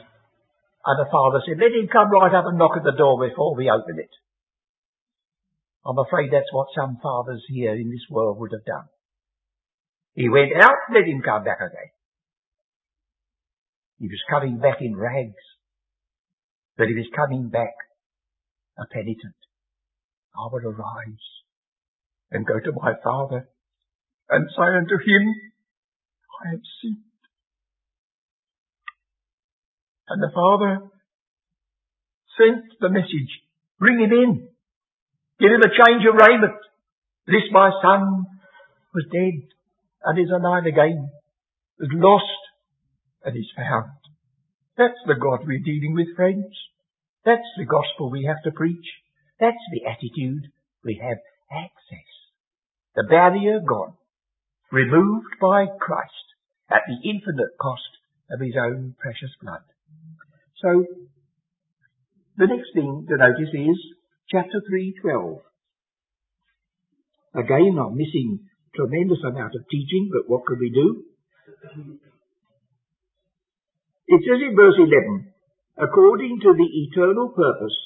And 0.88 0.96
the 0.96 1.12
father 1.12 1.44
said, 1.44 1.60
let 1.60 1.76
him 1.76 1.92
come 1.92 2.08
right 2.10 2.32
up 2.32 2.48
and 2.48 2.58
knock 2.58 2.80
at 2.80 2.84
the 2.88 2.96
door 2.96 3.20
before 3.20 3.60
we 3.60 3.70
open 3.70 4.00
it. 4.00 4.14
I'm 5.86 6.00
afraid 6.00 6.32
that's 6.32 6.52
what 6.54 6.72
some 6.74 6.98
fathers 7.04 7.44
here 7.50 7.76
in 7.76 7.92
this 7.92 8.08
world 8.10 8.40
would 8.40 8.54
have 8.54 8.64
done. 8.64 8.88
He 10.16 10.30
went 10.30 10.56
out, 10.56 10.88
let 10.96 11.04
him 11.04 11.22
come 11.22 11.44
back 11.44 11.60
again. 11.60 11.92
He 14.00 14.08
was 14.08 14.24
coming 14.30 14.60
back 14.60 14.78
in 14.80 14.96
rags, 14.96 15.44
but 16.78 16.88
he 16.88 16.94
was 16.94 17.12
coming 17.14 17.50
back 17.50 17.76
a 18.80 18.86
penitent. 18.88 19.36
I 20.36 20.48
will 20.52 20.72
arise 20.72 21.28
and 22.32 22.46
go 22.46 22.60
to 22.64 22.72
my 22.80 22.94
father 23.04 23.50
and 24.30 24.48
say 24.56 24.72
unto 24.72 24.96
him, 24.96 25.36
I 26.46 26.52
have 26.52 26.64
sinned. 26.82 27.07
And 30.10 30.22
the 30.22 30.32
father 30.34 30.88
sent 32.38 32.66
the 32.80 32.90
message, 32.90 33.32
bring 33.80 34.00
him 34.00 34.12
in, 34.12 34.48
give 35.40 35.52
him 35.52 35.62
a 35.62 35.76
change 35.76 36.04
of 36.08 36.16
raiment. 36.16 36.60
This 37.26 37.52
my 37.52 37.72
son 37.82 38.26
was 38.94 39.06
dead 39.12 39.44
and 40.04 40.20
is 40.20 40.32
alive 40.32 40.66
again, 40.66 41.10
was 41.80 41.90
lost 41.94 42.42
and 43.26 43.36
is 43.36 43.52
found. 43.56 43.92
That's 44.78 45.02
the 45.06 45.16
God 45.16 45.46
we're 45.46 45.66
dealing 45.66 45.94
with, 45.96 46.16
friends. 46.16 46.56
That's 47.26 47.52
the 47.58 47.66
gospel 47.66 48.10
we 48.10 48.26
have 48.26 48.42
to 48.44 48.52
preach. 48.52 48.88
That's 49.40 49.58
the 49.74 49.90
attitude 49.90 50.52
we 50.84 51.02
have 51.04 51.18
access. 51.52 52.08
The 52.96 53.04
barrier 53.04 53.60
gone 53.60 53.96
removed 54.72 55.36
by 55.42 55.66
Christ 55.80 56.28
at 56.72 56.82
the 56.88 57.10
infinite 57.10 57.58
cost 57.60 57.92
of 58.32 58.40
his 58.40 58.56
own 58.56 58.96
precious 59.00 59.32
blood. 59.42 59.64
So, 60.62 60.86
the 62.38 62.48
next 62.48 62.74
thing 62.74 63.06
to 63.10 63.18
notice 63.18 63.54
is 63.54 63.78
chapter 64.30 64.62
3.12. 64.72 65.40
Again, 67.36 67.78
I'm 67.78 67.96
missing 67.96 68.40
tremendous 68.76 69.20
amount 69.24 69.54
of 69.54 69.70
teaching, 69.70 70.10
but 70.12 70.30
what 70.30 70.46
could 70.46 70.60
we 70.60 70.70
do? 70.70 71.04
It 74.08 74.22
says 74.24 74.42
in 74.42 74.56
verse 74.56 74.76
11, 74.78 75.34
according 75.78 76.40
to 76.42 76.54
the 76.54 76.70
eternal 76.90 77.30
purpose 77.30 77.78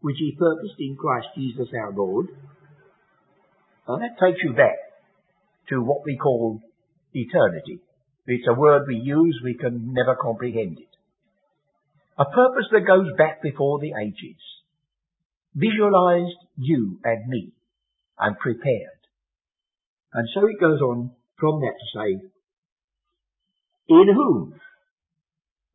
which 0.00 0.16
he 0.18 0.36
purposed 0.38 0.78
in 0.78 0.96
Christ 0.96 1.28
Jesus 1.36 1.68
our 1.74 1.92
Lord. 1.92 2.28
Now 3.88 3.96
that 3.98 4.18
takes 4.18 4.42
you 4.42 4.52
back 4.52 4.76
to 5.68 5.82
what 5.82 6.02
we 6.04 6.16
call 6.16 6.60
eternity. 7.12 7.80
It's 8.26 8.46
a 8.48 8.58
word 8.58 8.86
we 8.88 8.96
use, 8.96 9.40
we 9.44 9.54
can 9.54 9.92
never 9.92 10.16
comprehend 10.20 10.78
it. 10.78 10.95
A 12.18 12.24
purpose 12.24 12.66
that 12.72 12.86
goes 12.86 13.08
back 13.18 13.42
before 13.42 13.78
the 13.78 13.92
ages. 14.00 14.40
Visualized 15.54 16.36
you 16.56 16.98
and 17.04 17.28
me 17.28 17.52
and 18.18 18.38
prepared. 18.38 19.00
And 20.12 20.26
so 20.34 20.46
it 20.46 20.60
goes 20.60 20.80
on 20.80 21.10
from 21.38 21.60
that 21.60 21.74
to 21.78 21.98
say, 21.98 22.28
in 23.88 24.08
whom 24.14 24.54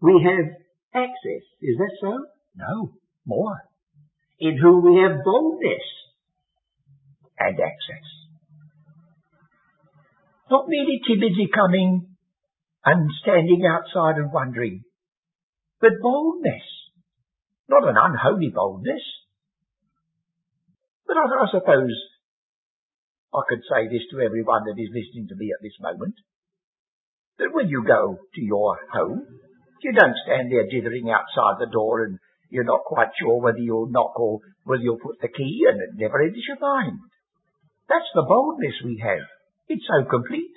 we 0.02 0.26
have 0.26 0.52
access. 0.96 1.44
Is 1.62 1.78
that 1.78 1.98
so? 2.02 2.26
No, 2.56 2.94
more. 3.26 3.62
In 4.40 4.58
whom 4.58 4.84
we 4.84 5.00
have 5.02 5.24
boldness 5.24 5.86
and 7.40 7.54
access. 7.60 8.08
Not 10.50 10.66
merely 10.68 11.00
timidly 11.08 11.48
coming 11.54 12.08
and 12.84 13.10
standing 13.22 13.64
outside 13.66 14.18
and 14.18 14.34
wondering, 14.34 14.84
but 15.82 16.00
boldness. 16.02 16.64
Not 17.68 17.90
an 17.90 17.98
unholy 17.98 18.50
boldness. 18.54 19.02
But 21.08 21.18
I, 21.18 21.26
I 21.26 21.48
suppose 21.52 21.92
I 23.34 23.42
could 23.50 23.64
say 23.66 23.88
this 23.88 24.06
to 24.12 24.22
everyone 24.22 24.64
that 24.68 24.80
is 24.80 24.94
listening 24.94 25.28
to 25.30 25.36
me 25.36 25.50
at 25.52 25.64
this 25.64 25.76
moment, 25.82 26.16
that 27.40 27.54
when 27.54 27.70
you 27.70 27.84
go 27.88 28.20
to 28.20 28.42
your 28.42 28.78
home, 28.94 29.26
you 29.82 29.92
don't 29.94 30.16
stand 30.24 30.52
there 30.52 30.70
dithering 30.70 31.10
outside 31.10 31.58
the 31.60 31.72
door 31.72 32.06
and 32.06 32.20
you're 32.50 32.68
not 32.68 32.84
quite 32.86 33.10
sure 33.20 33.42
whether 33.42 33.58
you'll 33.58 33.90
knock 33.90 34.20
or 34.20 34.40
whether 34.64 34.84
you'll 34.84 35.02
put 35.02 35.20
the 35.22 35.32
key 35.32 35.64
and 35.68 35.82
it 35.82 35.96
never 35.96 36.22
enters 36.22 36.46
your 36.48 36.60
mind. 36.60 37.00
That's 37.90 38.12
the 38.14 38.28
boldness 38.28 38.76
we 38.86 39.02
have. 39.02 39.26
It's 39.68 39.88
so 39.88 40.08
complete. 40.08 40.54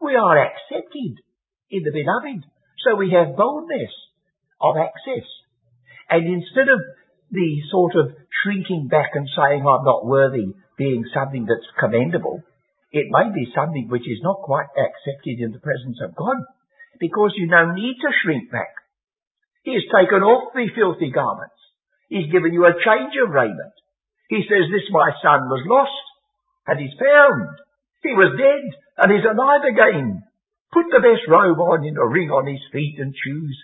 We 0.00 0.14
are 0.14 0.38
accepted 0.38 1.20
in 1.70 1.82
the 1.82 1.90
beloved. 1.90 2.46
So 2.86 2.96
we 2.96 3.10
have 3.10 3.36
boldness 3.36 3.92
of 4.60 4.76
access. 4.76 5.26
And 6.08 6.26
instead 6.26 6.68
of 6.68 6.80
the 7.30 7.50
sort 7.70 7.96
of 7.96 8.14
shrinking 8.42 8.88
back 8.88 9.10
and 9.14 9.28
saying, 9.34 9.66
I'm 9.66 9.84
not 9.84 10.06
worthy, 10.06 10.54
being 10.78 11.04
something 11.12 11.46
that's 11.46 11.66
commendable, 11.80 12.42
it 12.92 13.10
may 13.10 13.32
be 13.34 13.50
something 13.52 13.88
which 13.88 14.06
is 14.06 14.22
not 14.22 14.46
quite 14.46 14.70
accepted 14.78 15.42
in 15.42 15.50
the 15.52 15.60
presence 15.60 15.98
of 16.04 16.14
God, 16.14 16.38
because 17.00 17.34
you 17.36 17.48
no 17.48 17.72
need 17.72 17.96
to 18.00 18.16
shrink 18.22 18.50
back. 18.50 18.72
He 19.64 19.74
has 19.74 19.84
taken 19.90 20.22
off 20.22 20.54
the 20.54 20.70
filthy 20.72 21.10
garments. 21.10 21.58
He's 22.08 22.30
given 22.30 22.54
you 22.54 22.64
a 22.64 22.78
change 22.78 23.12
of 23.18 23.34
raiment. 23.34 23.74
He 24.30 24.46
says, 24.46 24.70
this 24.70 24.86
my 24.94 25.10
son 25.22 25.50
was 25.50 25.66
lost, 25.66 26.06
and 26.66 26.78
he's 26.78 26.94
found. 26.98 27.58
He 28.02 28.14
was 28.14 28.38
dead 28.38 28.62
and 29.02 29.08
he's 29.10 29.26
alive 29.26 29.66
again. 29.66 30.22
Put 30.72 30.86
the 30.90 31.02
best 31.02 31.26
robe 31.28 31.58
on 31.58 31.86
and 31.86 31.98
a 31.98 32.06
ring 32.06 32.30
on 32.30 32.46
his 32.46 32.62
feet 32.72 32.96
and 32.98 33.14
shoes, 33.14 33.56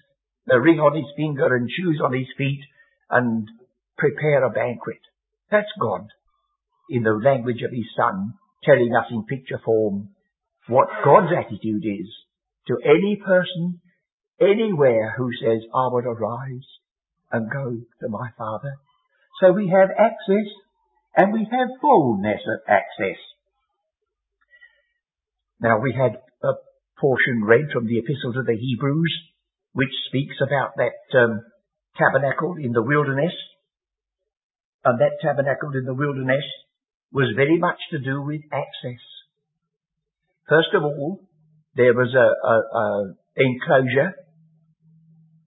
a 0.51 0.61
ring 0.61 0.81
on 0.81 0.97
his 0.97 1.11
finger 1.17 1.55
and 1.55 1.71
shoes 1.71 2.01
on 2.05 2.13
his 2.13 2.29
feet 2.37 2.63
and 3.11 3.49
prepare 3.97 4.45
a 4.45 4.51
banquet. 4.51 5.01
That's 5.51 5.71
God 5.81 6.09
in 6.89 7.03
the 7.03 7.13
language 7.13 7.63
of 7.65 7.71
his 7.71 7.87
son 7.97 8.35
telling 8.65 8.93
us 8.95 9.07
in 9.11 9.25
picture 9.25 9.61
form 9.65 10.11
what 10.69 10.89
God's 11.05 11.33
attitude 11.33 11.85
is 11.85 12.09
to 12.69 12.79
any 12.85 13.21
person 13.25 13.81
anywhere 14.41 15.15
who 15.17 15.31
says, 15.41 15.63
I 15.75 15.89
would 15.91 16.07
arise 16.07 16.67
and 17.31 17.51
go 17.51 17.79
to 18.01 18.09
my 18.09 18.29
Father. 18.37 18.77
So 19.41 19.53
we 19.53 19.69
have 19.69 19.91
access 19.91 20.49
and 21.17 21.33
we 21.33 21.47
have 21.51 21.81
fullness 21.81 22.41
of 22.47 22.61
access. 22.69 23.19
Now 25.61 25.79
we 25.81 25.93
had 25.93 26.19
a 26.43 26.55
portion 27.01 27.45
read 27.45 27.67
from 27.73 27.87
the 27.87 27.99
Epistle 27.99 28.33
to 28.35 28.43
the 28.47 28.57
Hebrews, 28.57 29.13
which 29.73 29.93
speaks 30.09 30.37
about 30.41 30.77
that 30.77 31.01
um, 31.19 31.41
tabernacle 31.97 32.57
in 32.63 32.73
the 32.73 32.83
wilderness. 32.83 33.33
And 34.85 35.01
that 35.01 35.19
tabernacle 35.23 35.71
in 35.75 35.85
the 35.85 35.95
wilderness 35.95 36.45
was 37.13 37.33
very 37.37 37.59
much 37.59 37.79
to 37.91 37.99
do 37.99 38.23
with 38.23 38.41
access. 38.53 39.03
First 40.49 40.75
of 40.75 40.83
all, 40.83 41.21
there 41.77 41.95
was 41.95 42.13
a, 42.15 42.29
a, 42.49 42.57
a 42.79 43.15
enclosure 43.37 44.15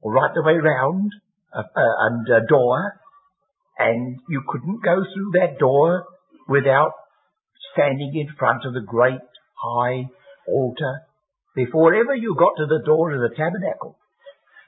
right 0.04 0.32
the 0.34 0.44
way 0.44 0.54
round 0.54 1.12
uh, 1.54 1.62
uh, 1.62 1.94
and 2.08 2.28
a 2.30 2.46
door, 2.48 3.00
and 3.78 4.20
you 4.30 4.42
couldn't 4.48 4.84
go 4.84 5.04
through 5.14 5.32
that 5.34 5.58
door 5.60 6.06
without 6.48 6.92
standing 7.74 8.12
in 8.16 8.36
front 8.38 8.64
of 8.66 8.74
the 8.74 8.82
great 8.86 9.20
high 9.54 10.06
altar 10.48 11.02
before 11.56 11.94
ever 11.96 12.16
you 12.16 12.36
got 12.38 12.54
to 12.58 12.66
the 12.68 12.84
door 12.86 13.12
of 13.12 13.20
the 13.20 13.36
tabernacle. 13.36 13.98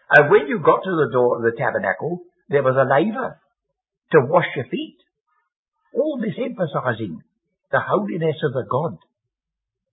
And 0.09 0.31
when 0.31 0.47
you 0.47 0.59
got 0.59 0.83
to 0.83 0.91
the 0.91 1.11
door 1.11 1.37
of 1.37 1.43
the 1.43 1.57
tabernacle, 1.57 2.21
there 2.49 2.63
was 2.63 2.75
a 2.75 2.87
laver 2.87 3.39
to 4.11 4.19
wash 4.23 4.47
your 4.55 4.65
feet. 4.65 4.97
All 5.93 6.19
this 6.21 6.37
emphasizing 6.37 7.21
the 7.71 7.81
holiness 7.81 8.37
of 8.43 8.53
the 8.53 8.65
God 8.69 8.97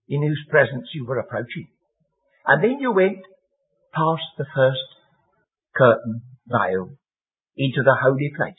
in 0.08 0.22
whose 0.22 0.44
presence 0.50 0.88
you 0.94 1.06
were 1.06 1.18
approaching. 1.18 1.68
And 2.46 2.62
then 2.62 2.78
you 2.78 2.92
went 2.92 3.24
past 3.92 4.22
the 4.38 4.46
first 4.54 4.86
curtain, 5.74 6.22
veil, 6.46 6.96
into 7.56 7.82
the 7.82 7.96
holy 8.00 8.30
place. 8.36 8.54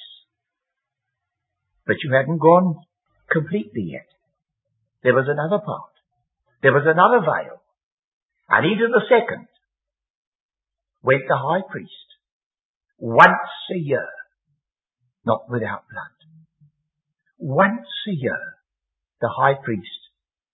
But 1.86 1.98
you 2.04 2.12
hadn't 2.14 2.40
gone 2.40 2.82
completely 3.32 3.94
yet. 3.94 4.08
There 5.04 5.14
was 5.14 5.28
another 5.30 5.64
part. 5.64 5.94
There 6.64 6.74
was 6.74 6.84
another 6.86 7.22
veil. 7.22 7.62
And 8.50 8.66
into 8.66 8.88
the 8.88 9.06
second 9.08 9.48
went 11.06 11.22
the 11.28 11.38
high 11.38 11.62
priest 11.70 11.92
once 12.98 13.54
a 13.72 13.78
year, 13.78 14.08
not 15.26 15.46
without 15.50 15.84
blood. 15.92 16.16
Once 17.38 17.88
a 18.08 18.12
year, 18.12 18.56
the 19.22 19.30
high 19.38 19.54
priest 19.64 20.02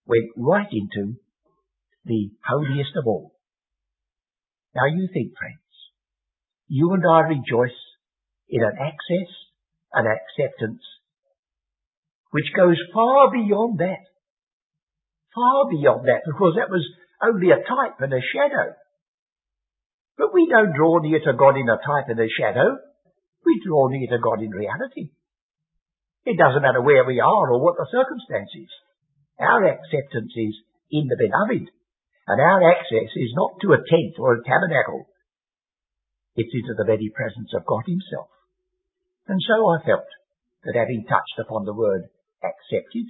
went 0.06 0.30
right 0.36 0.68
into 0.72 1.16
the 2.04 2.32
holiest 2.44 2.98
of 2.98 3.08
all. 3.08 3.34
Now 4.76 4.88
you 4.92 5.08
think, 5.14 5.38
friends, 5.38 5.60
you 6.68 6.92
and 6.94 7.04
I 7.06 7.22
rejoice 7.22 7.80
in 8.50 8.62
an 8.62 8.76
access, 8.80 9.32
an 9.94 10.06
acceptance, 10.08 10.84
which 12.32 12.52
goes 12.56 12.78
far 12.94 13.32
beyond 13.32 13.80
that. 13.80 14.04
Far 15.34 15.70
beyond 15.70 16.08
that, 16.08 16.24
because 16.26 16.56
that 16.58 16.70
was 16.70 16.86
only 17.24 17.52
a 17.52 17.64
type 17.64 18.00
and 18.00 18.12
a 18.12 18.20
shadow. 18.20 18.76
But 20.18 20.34
we 20.34 20.48
don't 20.50 20.76
draw 20.76 21.00
near 21.00 21.20
to 21.20 21.34
God 21.34 21.58
in 21.58 21.70
a 21.70 21.80
type 21.80 22.10
and 22.10 22.20
a 22.20 22.28
shadow. 22.30 22.78
We 23.46 23.62
draw 23.66 23.88
near 23.88 24.08
to 24.12 24.20
God 24.22 24.44
in 24.44 24.52
reality. 24.52 25.12
It 26.26 26.38
doesn't 26.38 26.62
matter 26.62 26.82
where 26.82 27.06
we 27.06 27.20
are 27.20 27.46
or 27.52 27.60
what 27.60 27.78
the 27.78 27.90
circumstances. 27.90 28.70
Our 29.40 29.66
acceptance 29.66 30.34
is 30.36 30.56
in 30.92 31.10
the 31.10 31.18
beloved. 31.18 31.72
And 32.28 32.40
our 32.40 32.62
access 32.70 33.10
is 33.18 33.34
not 33.34 33.58
to 33.62 33.74
a 33.74 33.82
tent 33.82 34.22
or 34.22 34.38
a 34.38 34.44
tabernacle, 34.46 35.10
it's 36.36 36.54
into 36.54 36.78
the 36.78 36.88
very 36.88 37.12
presence 37.12 37.52
of 37.58 37.66
God 37.66 37.84
himself. 37.84 38.30
And 39.28 39.42
so 39.42 39.58
I 39.68 39.84
felt 39.84 40.08
that 40.64 40.78
having 40.78 41.04
touched 41.10 41.42
upon 41.42 41.66
the 41.66 41.74
word 41.74 42.08
accepted, 42.40 43.10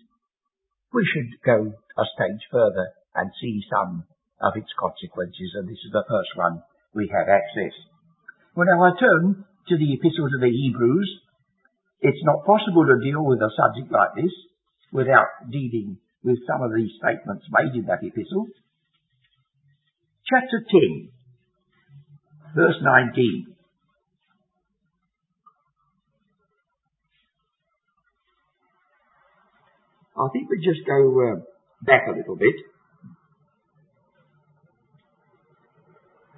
we 0.93 1.05
should 1.05 1.37
go 1.43 1.75
a 1.75 2.05
stage 2.15 2.43
further 2.49 2.95
and 3.13 3.29
see 3.39 3.61
some 3.69 4.07
of 4.41 4.55
its 4.55 4.71
consequences, 4.79 5.53
and 5.53 5.67
this 5.67 5.83
is 5.85 5.91
the 5.91 6.07
first 6.07 6.33
one 6.35 6.63
we 6.93 7.09
have 7.11 7.27
access. 7.29 7.73
Well, 8.55 8.67
now 8.67 8.83
I 8.83 8.91
turn 8.99 9.45
to 9.69 9.77
the 9.77 9.93
epistle 9.93 10.29
to 10.29 10.39
the 10.39 10.51
Hebrews. 10.51 11.09
It's 12.01 12.23
not 12.23 12.45
possible 12.45 12.85
to 12.85 12.99
deal 13.03 13.23
with 13.23 13.39
a 13.39 13.51
subject 13.55 13.91
like 13.91 14.15
this 14.15 14.33
without 14.91 15.49
dealing 15.49 15.97
with 16.23 16.37
some 16.47 16.61
of 16.61 16.75
these 16.75 16.91
statements 16.99 17.45
made 17.51 17.73
in 17.73 17.85
that 17.85 18.03
epistle. 18.03 18.47
Chapter 20.27 20.63
10, 20.69 21.09
verse 22.55 22.75
19. 22.81 23.55
I 30.17 30.27
think 30.33 30.49
we 30.49 30.57
just 30.57 30.85
go 30.85 30.99
uh, 31.17 31.35
back 31.81 32.07
a 32.07 32.17
little 32.17 32.35
bit. 32.35 32.53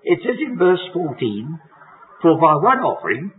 It 0.03 0.19
says 0.21 0.35
in 0.45 0.57
verse 0.57 0.81
14, 0.93 1.59
For 2.21 2.35
by 2.35 2.55
one 2.55 2.79
offering 2.83 3.31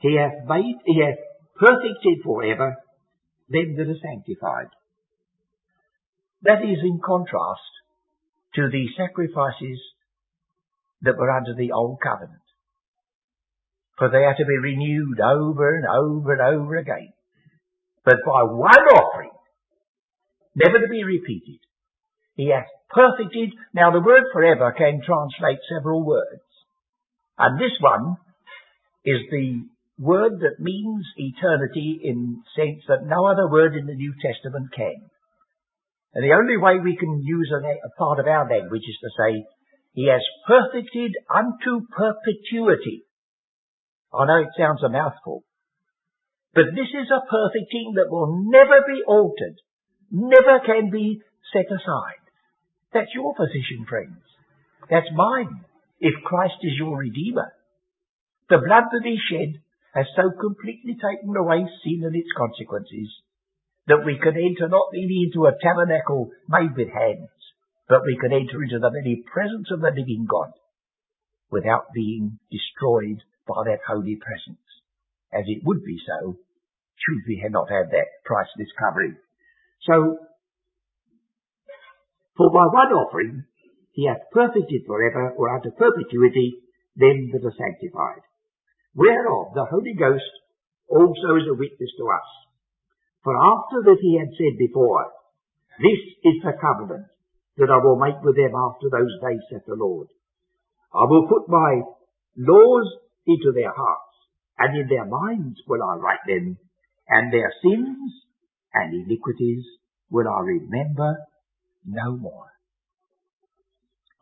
he 0.00 0.16
hath 0.16 0.48
made, 0.48 0.76
he 0.86 1.00
hath 1.00 1.18
perfected 1.58 2.24
forever 2.24 2.76
them 3.48 3.76
that 3.76 3.88
are 3.88 4.02
sanctified. 4.02 4.68
That 6.42 6.62
is 6.62 6.78
in 6.82 7.00
contrast 7.04 7.60
to 8.54 8.68
the 8.70 8.86
sacrifices 8.96 9.80
that 11.02 11.16
were 11.18 11.30
under 11.30 11.54
the 11.54 11.72
old 11.72 11.98
covenant. 12.02 12.40
For 13.98 14.08
they 14.10 14.22
had 14.22 14.36
to 14.36 14.44
be 14.44 14.58
renewed 14.58 15.20
over 15.20 15.76
and 15.76 15.86
over 15.86 16.32
and 16.32 16.42
over 16.42 16.76
again. 16.76 17.12
But 18.04 18.16
by 18.24 18.42
one 18.44 18.86
offering, 18.96 19.30
never 20.54 20.78
to 20.78 20.88
be 20.88 21.04
repeated, 21.04 21.60
he 22.36 22.52
hath 22.52 22.68
perfected. 22.90 23.50
Now 23.74 23.90
the 23.90 24.04
word 24.04 24.24
forever 24.32 24.72
can 24.76 25.00
translate 25.04 25.58
several 25.68 26.04
words. 26.04 26.44
And 27.38 27.58
this 27.58 27.76
one 27.80 28.16
is 29.04 29.20
the 29.30 29.64
word 29.98 30.40
that 30.40 30.60
means 30.60 31.04
eternity 31.16 32.00
in 32.04 32.42
sense 32.54 32.84
that 32.88 33.08
no 33.08 33.26
other 33.26 33.48
word 33.48 33.74
in 33.74 33.86
the 33.86 33.94
New 33.94 34.12
Testament 34.20 34.68
can. 34.74 35.08
And 36.14 36.24
the 36.24 36.36
only 36.36 36.56
way 36.56 36.80
we 36.82 36.96
can 36.96 37.22
use 37.24 37.52
a, 37.52 37.60
a 37.60 37.90
part 37.98 38.20
of 38.20 38.26
our 38.26 38.48
language 38.48 38.84
is 38.88 38.98
to 39.00 39.10
say 39.16 39.44
he 39.92 40.08
has 40.08 40.24
perfected 40.46 41.12
unto 41.32 41.86
perpetuity. 41.88 43.04
I 44.12 44.26
know 44.26 44.40
it 44.40 44.56
sounds 44.56 44.82
a 44.84 44.88
mouthful, 44.88 45.44
but 46.54 46.72
this 46.72 46.88
is 46.88 47.08
a 47.12 47.24
perfecting 47.28 47.96
that 47.96 48.10
will 48.10 48.44
never 48.48 48.84
be 48.86 49.02
altered, 49.06 49.56
never 50.10 50.60
can 50.64 50.90
be 50.90 51.20
set 51.52 51.66
aside. 51.68 52.25
That's 52.92 53.14
your 53.14 53.34
position, 53.34 53.86
friends. 53.88 54.22
That's 54.90 55.10
mine, 55.14 55.64
if 56.00 56.14
Christ 56.24 56.60
is 56.62 56.78
your 56.78 56.98
Redeemer. 56.98 57.52
The 58.48 58.58
blood 58.58 58.84
that 58.92 59.04
he 59.04 59.18
shed 59.18 59.60
has 59.94 60.06
so 60.14 60.30
completely 60.30 60.94
taken 60.94 61.34
away 61.36 61.66
sin 61.82 62.04
and 62.04 62.14
its 62.14 62.30
consequences 62.36 63.10
that 63.86 64.04
we 64.04 64.18
can 64.18 64.36
enter 64.36 64.68
not 64.68 64.92
merely 64.92 65.26
into 65.26 65.46
a 65.46 65.56
tabernacle 65.62 66.30
made 66.48 66.76
with 66.76 66.90
hands, 66.90 67.30
but 67.88 68.04
we 68.04 68.18
can 68.20 68.32
enter 68.32 68.62
into 68.62 68.78
the 68.78 68.90
very 68.90 69.24
presence 69.32 69.70
of 69.70 69.80
the 69.80 69.90
living 69.90 70.26
God 70.28 70.52
without 71.50 71.94
being 71.94 72.38
destroyed 72.50 73.22
by 73.46 73.62
that 73.66 73.86
holy 73.86 74.18
presence, 74.18 74.62
as 75.32 75.44
it 75.46 75.62
would 75.64 75.82
be 75.84 75.98
so 76.06 76.36
should 76.98 77.22
we 77.26 77.42
not 77.50 77.70
had 77.70 77.90
that 77.90 78.24
priceless 78.24 78.68
covering. 78.78 79.16
So, 79.86 80.18
for 82.36 82.52
by 82.52 82.68
one 82.68 82.92
offering 82.92 83.44
he 83.92 84.06
hath 84.06 84.28
perfected 84.30 84.84
forever 84.86 85.32
or 85.36 85.56
unto 85.56 85.70
perpetuity 85.72 86.60
them 86.96 87.32
that 87.32 87.44
are 87.44 87.56
sanctified, 87.56 88.24
whereof 88.94 89.56
the 89.56 89.64
Holy 89.68 89.96
Ghost 89.96 90.32
also 90.88 91.36
is 91.40 91.48
a 91.48 91.56
witness 91.56 91.92
to 91.96 92.04
us. 92.08 92.28
For 93.24 93.34
after 93.34 93.82
that 93.88 93.98
he 94.00 94.20
had 94.20 94.30
said 94.36 94.56
before, 94.58 95.12
This 95.80 96.00
is 96.24 96.36
the 96.44 96.54
covenant 96.60 97.08
that 97.56 97.72
I 97.72 97.80
will 97.80 97.96
make 97.96 98.20
with 98.22 98.36
them 98.36 98.52
after 98.52 98.88
those 98.92 99.16
days, 99.24 99.40
saith 99.50 99.64
the 99.66 99.74
Lord. 99.74 100.08
I 100.92 101.04
will 101.08 101.26
put 101.28 101.48
my 101.48 101.82
laws 102.36 102.86
into 103.26 103.52
their 103.52 103.72
hearts, 103.72 104.16
and 104.58 104.76
in 104.76 104.88
their 104.88 105.06
minds 105.06 105.60
will 105.66 105.82
I 105.82 105.96
write 105.96 106.24
them, 106.26 106.56
and 107.08 107.32
their 107.32 107.52
sins 107.64 108.12
and 108.72 108.92
iniquities 108.92 109.64
will 110.10 110.28
I 110.28 110.40
remember 110.40 111.16
no 111.86 112.16
more. 112.16 112.46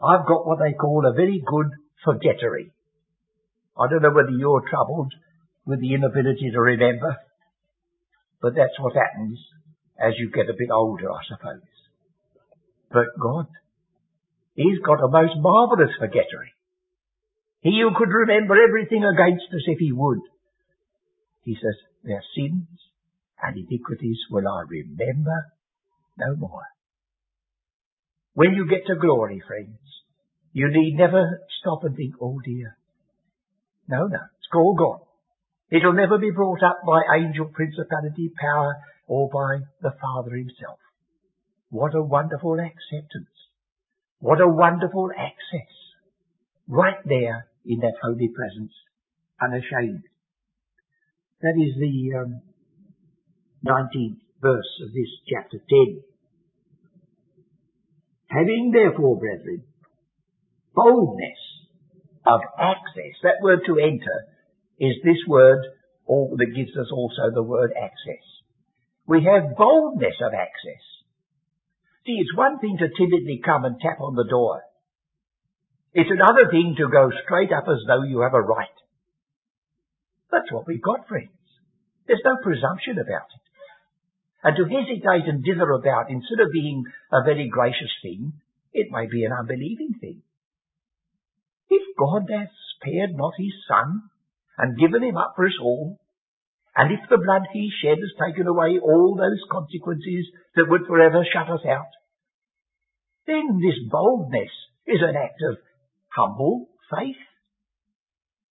I've 0.02 0.26
got 0.26 0.46
what 0.46 0.58
they 0.58 0.74
call 0.74 1.04
a 1.06 1.14
very 1.14 1.42
good 1.44 1.70
forgettery. 2.04 2.72
I 3.78 3.88
don't 3.88 4.02
know 4.02 4.12
whether 4.14 4.30
you're 4.30 4.68
troubled 4.68 5.12
with 5.66 5.80
the 5.80 5.94
inability 5.94 6.50
to 6.52 6.60
remember, 6.60 7.16
but 8.40 8.54
that's 8.54 8.78
what 8.78 8.94
happens 8.94 9.38
as 9.98 10.14
you 10.18 10.30
get 10.30 10.50
a 10.50 10.58
bit 10.58 10.70
older, 10.70 11.10
I 11.10 11.20
suppose. 11.26 11.62
But 12.90 13.06
God, 13.20 13.46
He's 14.54 14.78
got 14.86 15.02
a 15.02 15.08
most 15.08 15.34
marvellous 15.36 15.90
forgettery. 15.98 16.54
He 17.60 17.80
who 17.82 17.96
could 17.96 18.12
remember 18.12 18.54
everything 18.54 19.04
against 19.04 19.50
us 19.52 19.66
if 19.66 19.78
he 19.78 19.90
would. 19.90 20.20
He 21.42 21.54
says, 21.54 21.74
their 22.04 22.22
sins 22.36 22.68
and 23.42 23.56
iniquities 23.56 24.18
will 24.30 24.46
I 24.46 24.62
remember 24.68 25.52
no 26.18 26.36
more. 26.36 26.62
When 28.34 28.52
you 28.52 28.66
get 28.68 28.86
to 28.86 28.96
glory, 29.00 29.42
friends, 29.46 29.78
you 30.52 30.68
need 30.70 30.96
never 30.96 31.40
stop 31.60 31.84
and 31.84 31.96
think, 31.96 32.14
oh 32.20 32.38
dear. 32.44 32.76
No, 33.88 34.06
no, 34.06 34.18
it's 34.18 34.48
all 34.54 34.74
gone. 34.74 35.00
It'll 35.70 35.92
never 35.92 36.18
be 36.18 36.30
brought 36.30 36.62
up 36.62 36.78
by 36.86 37.00
angel, 37.16 37.46
principality, 37.46 38.30
power, 38.40 38.76
or 39.06 39.28
by 39.28 39.64
the 39.82 39.94
Father 40.00 40.36
himself. 40.36 40.78
What 41.70 41.94
a 41.94 42.02
wonderful 42.02 42.54
acceptance. 42.54 43.34
What 44.20 44.40
a 44.40 44.48
wonderful 44.48 45.10
access. 45.16 45.72
Right 46.68 47.02
there 47.04 47.46
in 47.66 47.80
that 47.80 47.94
holy 48.02 48.28
presence, 48.28 48.72
unashamed. 49.42 50.04
That 51.40 51.54
is 51.58 51.74
the 51.78 52.18
um, 52.18 52.40
19th 53.66 54.20
verse 54.40 54.80
of 54.82 54.92
this 54.92 55.10
chapter 55.28 55.58
10. 55.58 56.13
Having 58.34 58.72
therefore, 58.74 59.16
brethren, 59.16 59.62
boldness 60.74 61.38
of 62.26 62.40
access, 62.58 63.14
that 63.22 63.38
word 63.42 63.60
to 63.66 63.78
enter 63.78 64.26
is 64.80 64.96
this 65.04 65.22
word 65.28 65.62
or 66.04 66.34
that 66.36 66.56
gives 66.56 66.76
us 66.76 66.90
also 66.90 67.30
the 67.32 67.44
word 67.44 67.72
access. 67.78 68.24
We 69.06 69.22
have 69.22 69.56
boldness 69.56 70.16
of 70.20 70.34
access. 70.34 70.82
See, 72.06 72.18
it's 72.18 72.36
one 72.36 72.58
thing 72.58 72.76
to 72.78 72.88
timidly 72.88 73.40
come 73.44 73.64
and 73.64 73.78
tap 73.78 74.00
on 74.00 74.16
the 74.16 74.28
door. 74.28 74.62
It's 75.92 76.10
another 76.10 76.50
thing 76.50 76.74
to 76.78 76.90
go 76.90 77.10
straight 77.24 77.52
up 77.52 77.64
as 77.68 77.86
though 77.86 78.02
you 78.02 78.20
have 78.20 78.34
a 78.34 78.40
right. 78.40 78.74
That's 80.32 80.50
what 80.50 80.66
we've 80.66 80.82
got, 80.82 81.06
friends. 81.06 81.30
There's 82.08 82.24
no 82.24 82.34
presumption 82.42 82.98
about 82.98 83.30
it. 83.30 83.43
And 84.44 84.54
to 84.56 84.68
hesitate 84.68 85.24
and 85.26 85.42
dither 85.42 85.72
about 85.72 86.10
instead 86.10 86.44
of 86.44 86.52
being 86.52 86.84
a 87.10 87.24
very 87.24 87.48
gracious 87.48 87.90
thing, 88.02 88.34
it 88.74 88.92
may 88.92 89.06
be 89.10 89.24
an 89.24 89.32
unbelieving 89.32 89.96
thing. 89.98 90.20
If 91.70 91.96
God 91.96 92.28
hath 92.28 92.52
spared 92.76 93.16
not 93.16 93.32
his 93.38 93.54
son 93.66 94.02
and 94.58 94.78
given 94.78 95.02
him 95.02 95.16
up 95.16 95.32
for 95.34 95.46
us 95.46 95.56
all, 95.62 95.98
and 96.76 96.92
if 96.92 97.08
the 97.08 97.24
blood 97.24 97.48
he 97.52 97.70
shed 97.82 97.96
has 97.96 98.12
taken 98.20 98.46
away 98.46 98.78
all 98.82 99.16
those 99.16 99.40
consequences 99.50 100.28
that 100.56 100.68
would 100.68 100.86
forever 100.86 101.24
shut 101.24 101.48
us 101.48 101.64
out, 101.64 101.94
then 103.26 103.62
this 103.64 103.80
boldness 103.90 104.52
is 104.86 105.00
an 105.00 105.16
act 105.16 105.40
of 105.48 105.56
humble 106.12 106.68
faith. 106.92 107.22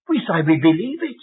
We 0.10 0.20
say 0.26 0.42
we 0.42 0.58
believe 0.58 1.04
it. 1.04 1.22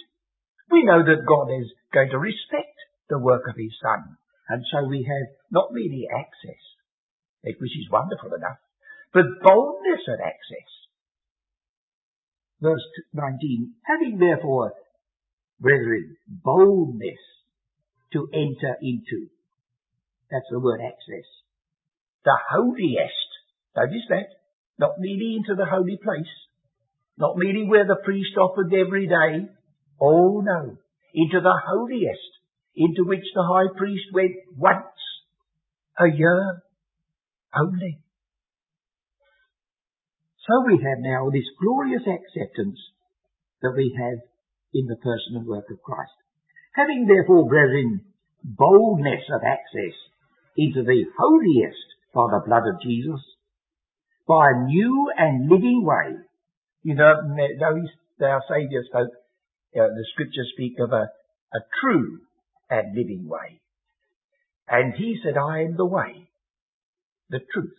We 0.71 0.85
know 0.85 1.03
that 1.03 1.27
God 1.27 1.51
is 1.59 1.67
going 1.93 2.09
to 2.11 2.19
respect 2.19 2.77
the 3.09 3.19
work 3.19 3.43
of 3.49 3.57
his 3.57 3.75
son. 3.81 4.15
And 4.51 4.65
so 4.67 4.83
we 4.83 5.07
have 5.07 5.31
not 5.49 5.71
merely 5.71 6.09
access, 6.11 6.59
which 7.41 7.71
is 7.71 7.89
wonderful 7.89 8.35
enough, 8.35 8.59
but 9.13 9.39
boldness 9.41 10.03
of 10.09 10.19
access. 10.19 10.69
Verse 12.59 12.83
19, 13.13 13.75
having 13.87 14.19
therefore, 14.19 14.73
brethren, 15.61 16.17
boldness 16.27 17.23
to 18.11 18.27
enter 18.33 18.75
into. 18.81 19.31
That's 20.29 20.51
the 20.51 20.59
word 20.59 20.81
access. 20.83 21.27
The 22.25 22.37
holiest. 22.51 23.29
Notice 23.77 24.07
that. 24.09 24.35
Not 24.77 24.99
merely 24.99 25.37
into 25.37 25.55
the 25.55 25.65
holy 25.65 25.95
place. 25.95 26.35
Not 27.17 27.37
merely 27.37 27.63
where 27.69 27.87
the 27.87 28.03
priest 28.03 28.35
offered 28.35 28.73
every 28.73 29.07
day. 29.07 29.47
Oh 30.01 30.41
no. 30.43 30.77
Into 31.13 31.39
the 31.39 31.55
holiest 31.65 32.40
into 32.75 33.03
which 33.03 33.25
the 33.33 33.43
high 33.43 33.77
priest 33.77 34.05
went 34.13 34.35
once 34.57 34.95
a 35.99 36.07
year 36.07 36.63
only. 37.55 37.99
So 40.47 40.65
we 40.65 40.77
have 40.81 40.99
now 40.99 41.29
this 41.29 41.45
glorious 41.61 42.01
acceptance 42.01 42.79
that 43.61 43.73
we 43.75 43.95
have 43.97 44.19
in 44.73 44.87
the 44.87 44.95
person 44.95 45.37
and 45.37 45.45
work 45.45 45.65
of 45.69 45.81
Christ. 45.83 46.11
Having 46.73 47.05
therefore, 47.07 47.47
brethren, 47.47 48.01
boldness 48.43 49.23
of 49.33 49.41
access 49.45 49.95
into 50.57 50.83
the 50.83 51.05
holiest 51.17 51.87
by 52.13 52.25
the 52.31 52.43
blood 52.45 52.63
of 52.67 52.81
Jesus, 52.81 53.21
by 54.27 54.49
a 54.49 54.65
new 54.65 55.11
and 55.17 55.49
living 55.49 55.83
way. 55.85 56.17
You 56.83 56.95
know, 56.95 57.13
our 58.21 58.41
Saviour 58.49 58.83
spoke, 58.89 59.11
uh, 59.75 59.87
the 59.87 60.05
scriptures 60.13 60.51
speak 60.53 60.73
of 60.79 60.91
a, 60.91 61.05
a 61.53 61.59
true 61.81 62.19
and 62.71 62.95
living 62.95 63.27
way. 63.27 63.61
And 64.67 64.93
he 64.95 65.19
said, 65.21 65.37
I 65.37 65.63
am 65.63 65.75
the 65.75 65.85
way, 65.85 66.31
the 67.29 67.41
truth, 67.53 67.77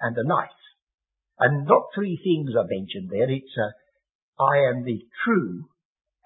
and 0.00 0.16
the 0.16 0.24
life. 0.26 0.48
And 1.38 1.66
not 1.66 1.92
three 1.94 2.18
things 2.24 2.56
are 2.56 2.66
mentioned 2.66 3.10
there. 3.10 3.30
It's 3.30 3.52
a, 3.58 4.42
I 4.42 4.70
am 4.70 4.84
the 4.84 5.04
true 5.24 5.68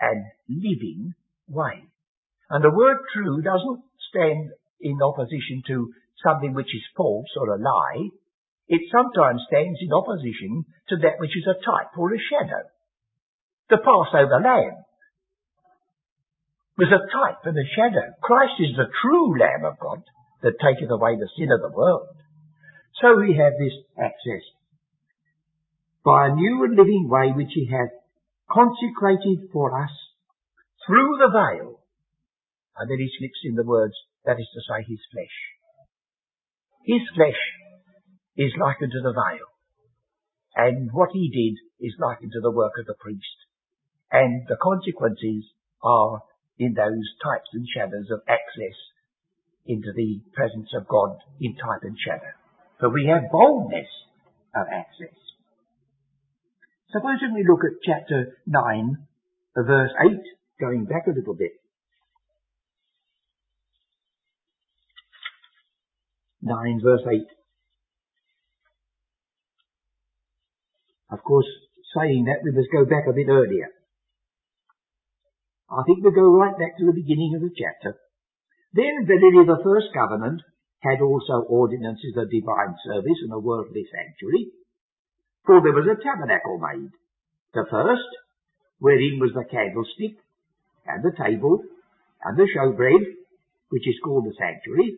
and 0.01 0.25
living 0.49 1.15
way. 1.49 1.83
And 2.49 2.63
the 2.63 2.71
word 2.71 2.99
true 3.13 3.43
doesn't 3.43 3.83
stand 4.09 4.51
in 4.81 5.03
opposition 5.03 5.63
to 5.67 5.93
something 6.25 6.55
which 6.55 6.73
is 6.73 6.95
false 6.97 7.29
or 7.37 7.51
a 7.51 7.59
lie. 7.59 8.09
It 8.69 8.83
sometimes 8.93 9.43
stands 9.49 9.79
in 9.81 9.93
opposition 9.93 10.65
to 10.91 10.97
that 11.03 11.19
which 11.19 11.37
is 11.37 11.49
a 11.49 11.59
type 11.59 11.99
or 11.99 12.15
a 12.15 12.19
shadow. 12.19 12.69
The 13.71 13.79
Passover 13.79 14.41
lamb 14.41 14.85
was 16.79 16.95
a 16.95 17.03
type 17.11 17.43
and 17.43 17.59
a 17.59 17.67
shadow. 17.75 18.15
Christ 18.23 18.55
is 18.63 18.79
the 18.79 18.87
true 19.03 19.35
Lamb 19.35 19.67
of 19.67 19.83
God 19.83 20.07
that 20.47 20.63
taketh 20.63 20.91
away 20.91 21.19
the 21.19 21.29
sin 21.35 21.51
of 21.51 21.61
the 21.61 21.75
world. 21.75 22.15
So 23.03 23.19
we 23.19 23.35
have 23.35 23.59
this 23.59 23.75
access 23.99 24.47
by 26.07 26.31
a 26.31 26.35
new 26.35 26.63
and 26.65 26.79
living 26.79 27.11
way 27.11 27.35
which 27.35 27.51
he 27.53 27.67
hath 27.67 27.91
consecrated 28.47 29.51
for 29.53 29.75
us 29.75 29.91
through 30.87 31.19
the 31.19 31.35
veil. 31.35 31.83
And 32.79 32.89
then 32.89 32.99
he 32.99 33.11
slips 33.19 33.43
in 33.45 33.55
the 33.59 33.67
words, 33.67 33.95
that 34.25 34.39
is 34.39 34.47
to 34.55 34.63
say, 34.63 34.87
his 34.87 35.03
flesh. 35.11 35.37
His 36.87 37.03
flesh 37.15 37.43
is 38.39 38.55
likened 38.55 38.93
to 38.93 39.03
the 39.03 39.13
veil. 39.13 39.51
And 40.55 40.91
what 40.93 41.11
he 41.13 41.29
did 41.29 41.59
is 41.85 41.95
likened 41.99 42.33
to 42.33 42.41
the 42.41 42.55
work 42.55 42.73
of 42.79 42.87
the 42.87 42.95
priest. 42.99 43.27
And 44.11 44.47
the 44.49 44.57
consequences 44.63 45.45
are 45.83 46.23
in 46.59 46.75
those 46.75 47.07
types 47.23 47.49
and 47.53 47.67
shadows 47.75 48.11
of 48.11 48.21
access 48.29 48.77
into 49.67 49.93
the 49.95 50.21
presence 50.35 50.71
of 50.75 50.89
God 50.89 51.19
in 51.41 51.55
type 51.55 51.83
and 51.83 51.97
shadow. 51.99 52.33
But 52.81 52.93
we 52.93 53.07
have 53.13 53.31
boldness 53.31 53.89
of 54.55 54.67
access. 54.73 55.15
Suppose 56.91 57.21
we 57.35 57.45
look 57.47 57.61
at 57.65 57.85
chapter 57.85 58.39
9, 58.47 58.97
verse 59.57 59.91
8, 60.01 60.17
going 60.61 60.85
back 60.87 61.07
a 61.07 61.17
little 61.17 61.35
bit. 61.35 61.53
9 66.41 66.81
verse 66.83 67.03
8. 67.11 67.21
Of 71.11 71.23
course, 71.25 71.47
saying 71.97 72.25
that 72.25 72.41
we 72.45 72.53
must 72.53 72.69
go 72.73 72.85
back 72.85 73.05
a 73.09 73.13
bit 73.13 73.29
earlier. 73.29 73.69
I 75.69 75.85
think 75.85 76.01
we 76.01 76.11
go 76.13 76.33
right 76.33 76.57
back 76.57 76.79
to 76.79 76.87
the 76.89 76.97
beginning 76.97 77.37
of 77.37 77.43
the 77.45 77.53
chapter. 77.53 78.01
Then 78.73 79.05
verily 79.05 79.45
the 79.45 79.61
first 79.61 79.93
covenant 79.93 80.41
had 80.81 81.05
also 81.05 81.45
ordinances 81.45 82.17
of 82.17 82.33
divine 82.33 82.73
service 82.89 83.21
and 83.25 83.33
a 83.33 83.39
worldly 83.39 83.85
sanctuary. 83.85 84.53
For 85.45 85.61
there 85.61 85.77
was 85.77 85.89
a 85.89 86.01
tabernacle 86.01 86.57
made. 86.57 86.93
The 87.53 87.67
first, 87.69 88.11
wherein 88.79 89.21
was 89.21 89.33
the 89.35 89.45
candlestick, 89.45 90.21
and 90.87 91.05
the 91.05 91.13
table, 91.13 91.61
and 92.25 92.37
the 92.37 92.49
showbread, 92.49 93.05
which 93.69 93.89
is 93.89 94.01
called 94.05 94.25
the 94.25 94.37
sanctuary. 94.39 94.97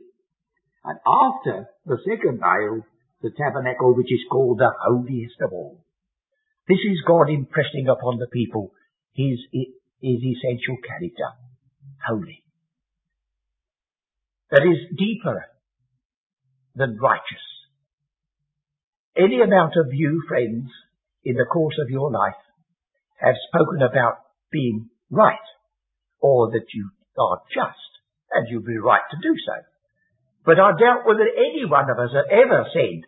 And 0.84 0.98
after 1.02 1.66
the 1.86 1.98
second 2.06 2.38
veil, 2.38 2.86
the 3.22 3.30
tabernacle 3.36 3.94
which 3.96 4.12
is 4.12 4.24
called 4.30 4.58
the 4.58 4.70
holiest 4.86 5.40
of 5.42 5.52
all. 5.52 5.82
This 6.68 6.78
is 6.78 7.02
God 7.06 7.28
impressing 7.28 7.88
upon 7.88 8.18
the 8.18 8.28
people 8.32 8.72
his 9.14 9.38
is 10.02 10.20
essential 10.22 10.76
character, 10.86 11.30
holy. 12.06 12.42
That 14.50 14.62
is 14.62 14.96
deeper 14.96 15.46
than 16.74 16.98
righteous. 17.00 17.46
Any 19.16 19.40
amount 19.42 19.74
of 19.76 19.92
you, 19.92 20.22
friends, 20.28 20.70
in 21.24 21.34
the 21.34 21.44
course 21.44 21.76
of 21.82 21.90
your 21.90 22.10
life 22.10 22.40
have 23.20 23.34
spoken 23.48 23.82
about 23.82 24.18
being 24.50 24.88
right, 25.10 25.46
or 26.20 26.50
that 26.50 26.66
you 26.74 26.90
are 27.18 27.40
just, 27.54 27.90
and 28.32 28.46
you'll 28.48 28.62
be 28.62 28.78
right 28.78 29.02
to 29.10 29.16
do 29.22 29.34
so. 29.46 29.54
But 30.44 30.58
I 30.58 30.72
doubt 30.72 31.06
whether 31.06 31.28
any 31.28 31.66
one 31.68 31.90
of 31.90 31.98
us 31.98 32.10
have 32.14 32.30
ever 32.30 32.64
said, 32.72 33.02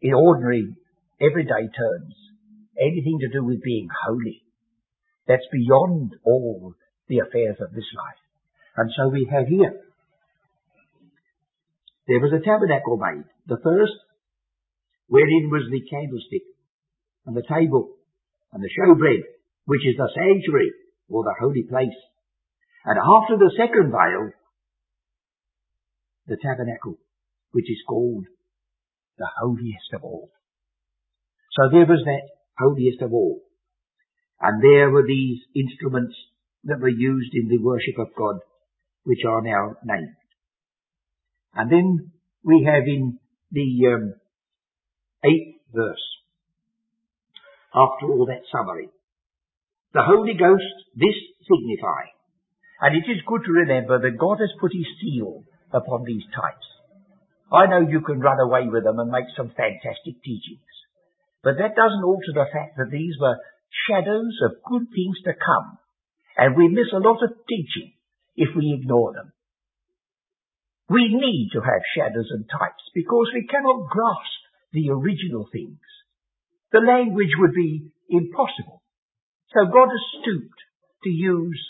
in 0.00 0.14
ordinary 0.14 0.74
everyday 1.20 1.68
terms, 1.68 2.14
anything 2.80 3.18
to 3.20 3.28
do 3.28 3.44
with 3.44 3.62
being 3.62 3.88
holy. 4.06 4.41
That's 5.26 5.46
beyond 5.52 6.16
all 6.24 6.74
the 7.08 7.20
affairs 7.20 7.56
of 7.60 7.72
this 7.74 7.88
life. 7.96 8.22
And 8.76 8.90
so 8.96 9.08
we 9.08 9.28
have 9.30 9.46
here, 9.46 9.80
there 12.08 12.20
was 12.20 12.32
a 12.32 12.44
tabernacle 12.44 12.98
made, 12.98 13.24
the 13.46 13.60
first, 13.62 13.94
wherein 15.06 15.50
was 15.50 15.68
the 15.70 15.84
candlestick, 15.88 16.42
and 17.26 17.36
the 17.36 17.46
table, 17.46 17.94
and 18.52 18.62
the 18.62 18.72
showbread, 18.74 19.22
which 19.66 19.86
is 19.86 19.96
the 19.96 20.10
sanctuary, 20.14 20.72
or 21.08 21.22
the 21.22 21.34
holy 21.38 21.62
place. 21.62 21.94
And 22.84 22.98
after 22.98 23.38
the 23.38 23.52
second 23.56 23.92
veil, 23.92 24.32
the 26.26 26.36
tabernacle, 26.42 26.98
which 27.52 27.70
is 27.70 27.78
called 27.86 28.26
the 29.18 29.28
holiest 29.38 29.92
of 29.94 30.02
all. 30.02 30.30
So 31.52 31.68
there 31.70 31.86
was 31.86 32.02
that 32.04 32.28
holiest 32.58 33.02
of 33.02 33.12
all. 33.12 33.42
And 34.42 34.60
there 34.60 34.90
were 34.90 35.06
these 35.06 35.38
instruments 35.54 36.14
that 36.64 36.80
were 36.80 36.88
used 36.88 37.32
in 37.32 37.48
the 37.48 37.62
worship 37.62 37.98
of 37.98 38.14
God, 38.18 38.40
which 39.04 39.20
are 39.26 39.40
now 39.40 39.76
named. 39.84 40.16
And 41.54 41.70
then 41.70 42.10
we 42.42 42.66
have 42.66 42.82
in 42.86 43.18
the 43.52 43.70
um, 43.94 44.14
eighth 45.24 45.62
verse, 45.72 46.06
after 47.74 48.06
all 48.10 48.26
that 48.26 48.42
summary, 48.50 48.88
the 49.94 50.02
Holy 50.02 50.34
Ghost 50.34 50.74
this 50.96 51.14
signify. 51.46 52.10
And 52.80 52.96
it 52.96 53.06
is 53.06 53.22
good 53.26 53.44
to 53.46 53.52
remember 53.52 54.00
that 54.00 54.18
God 54.18 54.40
has 54.40 54.50
put 54.60 54.72
his 54.72 54.88
seal 55.00 55.44
upon 55.72 56.02
these 56.04 56.24
types. 56.34 56.66
I 57.52 57.66
know 57.68 57.86
you 57.86 58.00
can 58.00 58.18
run 58.18 58.40
away 58.40 58.66
with 58.66 58.82
them 58.82 58.98
and 58.98 59.10
make 59.10 59.28
some 59.36 59.52
fantastic 59.54 60.18
teachings. 60.24 60.66
But 61.44 61.58
that 61.58 61.76
doesn't 61.76 62.02
alter 62.02 62.32
the 62.34 62.48
fact 62.50 62.78
that 62.78 62.90
these 62.90 63.14
were 63.20 63.36
shadows 63.88 64.36
of 64.44 64.62
good 64.64 64.86
things 64.92 65.18
to 65.24 65.32
come. 65.32 65.78
And 66.36 66.56
we 66.56 66.68
miss 66.68 66.92
a 66.92 67.02
lot 67.02 67.22
of 67.22 67.30
teaching 67.48 67.92
if 68.36 68.48
we 68.56 68.78
ignore 68.80 69.12
them. 69.12 69.32
We 70.88 71.08
need 71.08 71.50
to 71.52 71.60
have 71.60 71.92
shadows 71.96 72.28
and 72.30 72.44
types 72.48 72.84
because 72.94 73.30
we 73.32 73.46
cannot 73.46 73.88
grasp 73.88 74.40
the 74.72 74.90
original 74.90 75.48
things. 75.52 75.80
The 76.72 76.80
language 76.80 77.32
would 77.38 77.54
be 77.54 77.92
impossible. 78.08 78.82
So 79.52 79.66
God 79.66 79.88
has 79.88 80.04
stooped 80.20 80.60
to 81.04 81.10
use 81.10 81.60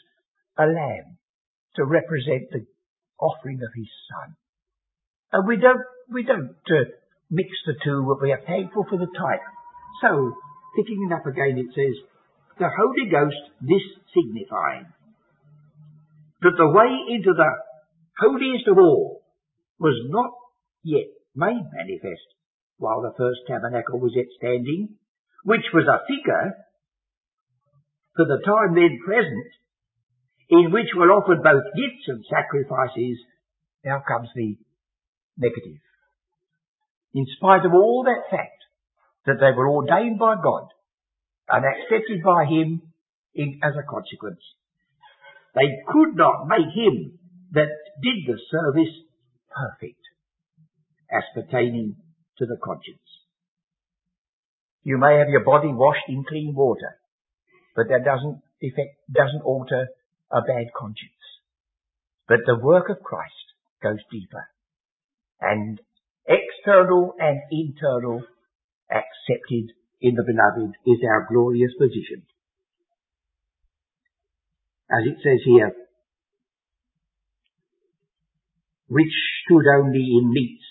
a 0.59 0.67
lamb 0.67 1.19
to 1.77 1.85
represent 1.85 2.51
the 2.51 2.67
offering 3.19 3.61
of 3.63 3.71
his 3.75 3.91
son. 4.11 4.37
And 5.33 5.49
we 5.49 5.57
don't, 5.57 5.81
we 6.13 6.23
don't 6.23 6.57
uh, 6.71 6.91
mix 7.31 7.49
the 7.67 7.75
two, 7.83 8.05
but 8.07 8.23
we 8.23 8.33
are 8.33 8.43
thankful 8.47 8.87
for 8.89 8.99
the 8.99 9.07
type. 9.07 9.41
So, 10.03 10.35
picking 10.77 11.09
it 11.09 11.15
up 11.15 11.27
again, 11.27 11.59
it 11.59 11.71
says, 11.75 11.97
the 12.59 12.69
Holy 12.69 13.11
Ghost 13.11 13.43
this 13.61 13.85
signifying 14.15 14.87
that 16.43 16.57
the 16.59 16.69
way 16.69 16.91
into 17.15 17.33
the 17.33 17.53
holiest 18.19 18.69
of 18.69 18.79
all 18.79 19.23
was 19.79 19.97
not 20.11 20.31
yet 20.83 21.07
made 21.35 21.65
manifest 21.73 22.29
while 22.79 23.01
the 23.01 23.15
first 23.17 23.41
tabernacle 23.47 24.01
was 24.01 24.13
yet 24.15 24.27
standing, 24.37 24.99
which 25.45 25.67
was 25.73 25.87
a 25.87 26.03
figure 26.07 26.55
for 28.17 28.27
the 28.27 28.43
time 28.45 28.75
then 28.75 28.99
present, 29.05 29.51
in 30.51 30.71
which 30.71 30.91
were 30.97 31.11
offered 31.15 31.43
both 31.43 31.65
gifts 31.73 32.07
and 32.09 32.25
sacrifices, 32.29 33.19
now 33.85 34.03
comes 34.07 34.29
the 34.35 34.59
negative. 35.39 35.81
In 37.15 37.27
spite 37.37 37.65
of 37.65 37.73
all 37.73 38.05
that 38.05 38.29
fact, 38.31 38.62
that 39.27 39.39
they 39.41 39.57
were 39.57 39.71
ordained 39.71 40.19
by 40.19 40.35
God 40.43 40.69
and 41.49 41.65
accepted 41.65 42.23
by 42.25 42.45
Him 42.45 42.83
in, 43.35 43.61
as 43.63 43.75
a 43.77 43.87
consequence, 43.89 44.43
they 45.55 45.69
could 45.89 46.17
not 46.17 46.47
make 46.49 46.73
Him 46.75 47.19
that 47.53 47.69
did 48.03 48.19
the 48.27 48.39
service 48.51 48.95
perfect 49.51 50.01
as 51.11 51.23
pertaining 51.35 51.97
to 52.39 52.47
the 52.47 52.57
conscience. 52.63 52.99
You 54.83 54.99
may 54.99 55.19
have 55.19 55.29
your 55.29 55.45
body 55.45 55.69
washed 55.69 56.09
in 56.09 56.25
clean 56.29 56.55
water, 56.57 56.99
but 57.77 57.87
that 57.89 58.05
doesn't 58.05 58.41
effect, 58.61 58.97
doesn't 59.13 59.43
alter 59.45 59.89
a 60.31 60.41
bad 60.41 60.73
conscience. 60.77 61.13
But 62.27 62.41
the 62.47 62.59
work 62.59 62.89
of 62.89 63.03
Christ 63.03 63.33
goes 63.83 63.99
deeper. 64.11 64.49
And 65.41 65.81
external 66.27 67.15
and 67.19 67.41
internal 67.51 68.25
accepted 69.23 69.73
in 70.01 70.15
the 70.15 70.25
beloved 70.25 70.75
is 70.87 70.99
our 71.09 71.27
glorious 71.31 71.73
position. 71.79 72.27
As 74.91 75.05
it 75.07 75.17
says 75.23 75.41
here, 75.45 75.73
which 78.89 79.15
stood 79.45 79.65
only 79.79 80.19
in 80.21 80.31
meats 80.31 80.65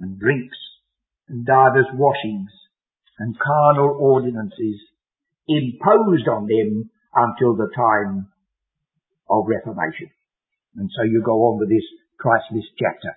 and 0.00 0.18
drinks 0.18 0.56
and 1.28 1.46
divers 1.46 1.86
washings 1.94 2.50
and 3.18 3.36
carnal 3.38 3.96
ordinances 4.00 4.80
imposed 5.46 6.26
on 6.28 6.48
them 6.48 6.90
until 7.14 7.54
the 7.54 7.70
time 7.74 8.28
of 9.30 9.44
Reformation. 9.46 10.10
And 10.76 10.90
so 10.94 11.04
you 11.04 11.22
go 11.24 11.32
on 11.32 11.58
with 11.60 11.68
this 11.68 11.86
Christless 12.18 12.66
chapter. 12.78 13.16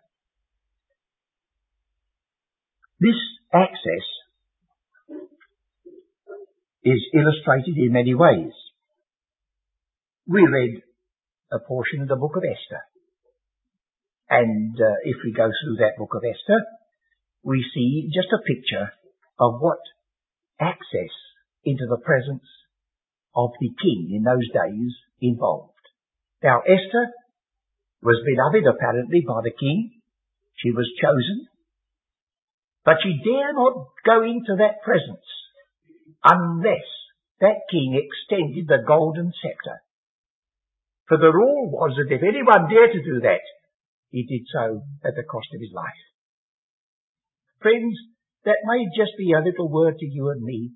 This 2.99 3.17
access 3.53 4.05
is 6.83 7.01
illustrated 7.13 7.77
in 7.77 7.91
many 7.91 8.13
ways. 8.13 8.53
We 10.27 10.41
read 10.41 10.81
a 11.51 11.59
portion 11.59 12.01
of 12.01 12.07
the 12.07 12.15
book 12.15 12.35
of 12.35 12.43
Esther. 12.43 12.83
And 14.29 14.75
uh, 14.77 15.01
if 15.03 15.17
we 15.25 15.33
go 15.33 15.49
through 15.49 15.77
that 15.77 15.97
book 15.97 16.13
of 16.13 16.21
Esther, 16.23 16.61
we 17.43 17.65
see 17.73 18.09
just 18.13 18.29
a 18.31 18.45
picture 18.45 18.93
of 19.39 19.59
what 19.59 19.79
access 20.59 21.13
into 21.65 21.85
the 21.89 21.97
presence 22.03 22.45
of 23.35 23.49
the 23.59 23.71
king 23.81 24.13
in 24.13 24.23
those 24.23 24.47
days 24.53 24.93
involved. 25.21 25.73
Now 26.43 26.61
Esther 26.61 27.11
was 28.03 28.23
beloved 28.23 28.67
apparently 28.67 29.21
by 29.25 29.41
the 29.43 29.55
king. 29.57 29.99
She 30.55 30.71
was 30.71 30.87
chosen. 31.01 31.47
But 32.85 32.97
she 33.03 33.19
dare 33.23 33.53
not 33.53 33.87
go 34.05 34.23
into 34.23 34.55
that 34.59 34.81
presence 34.83 35.25
unless 36.23 36.87
that 37.39 37.67
king 37.71 37.95
extended 37.95 38.67
the 38.67 38.83
golden 38.85 39.31
scepter. 39.41 39.81
For 41.07 41.17
the 41.17 41.33
rule 41.33 41.71
was 41.71 41.97
that 41.97 42.13
if 42.13 42.21
anyone 42.21 42.69
dared 42.69 42.91
to 42.93 43.03
do 43.03 43.21
that, 43.21 43.41
he 44.11 44.25
did 44.25 44.45
so 44.51 44.83
at 45.03 45.15
the 45.15 45.23
cost 45.23 45.47
of 45.53 45.61
his 45.61 45.71
life. 45.73 46.03
Friends, 47.61 47.97
that 48.45 48.63
may 48.65 48.85
just 48.95 49.17
be 49.17 49.33
a 49.33 49.43
little 49.43 49.69
word 49.69 49.97
to 49.99 50.05
you 50.05 50.29
and 50.29 50.41
me, 50.41 50.71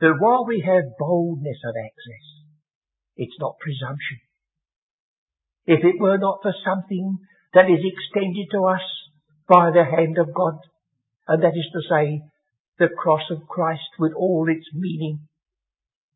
that 0.00 0.16
while 0.18 0.46
we 0.46 0.62
have 0.64 0.96
boldness 0.98 1.58
of 1.64 1.74
access, 1.76 2.26
it's 3.16 3.36
not 3.38 3.58
presumption. 3.60 4.18
If 5.66 5.84
it 5.84 6.00
were 6.00 6.18
not 6.18 6.40
for 6.42 6.54
something 6.64 7.18
that 7.54 7.70
is 7.70 7.84
extended 7.84 8.48
to 8.52 8.64
us 8.64 8.86
by 9.46 9.70
the 9.70 9.84
hand 9.84 10.18
of 10.18 10.34
God, 10.34 10.58
and 11.28 11.42
that 11.42 11.54
is 11.54 11.68
to 11.72 11.82
say, 11.88 12.22
the 12.80 12.88
cross 12.88 13.28
of 13.30 13.46
Christ 13.46 13.92
with 13.98 14.12
all 14.16 14.48
its 14.48 14.64
meaning, 14.72 15.28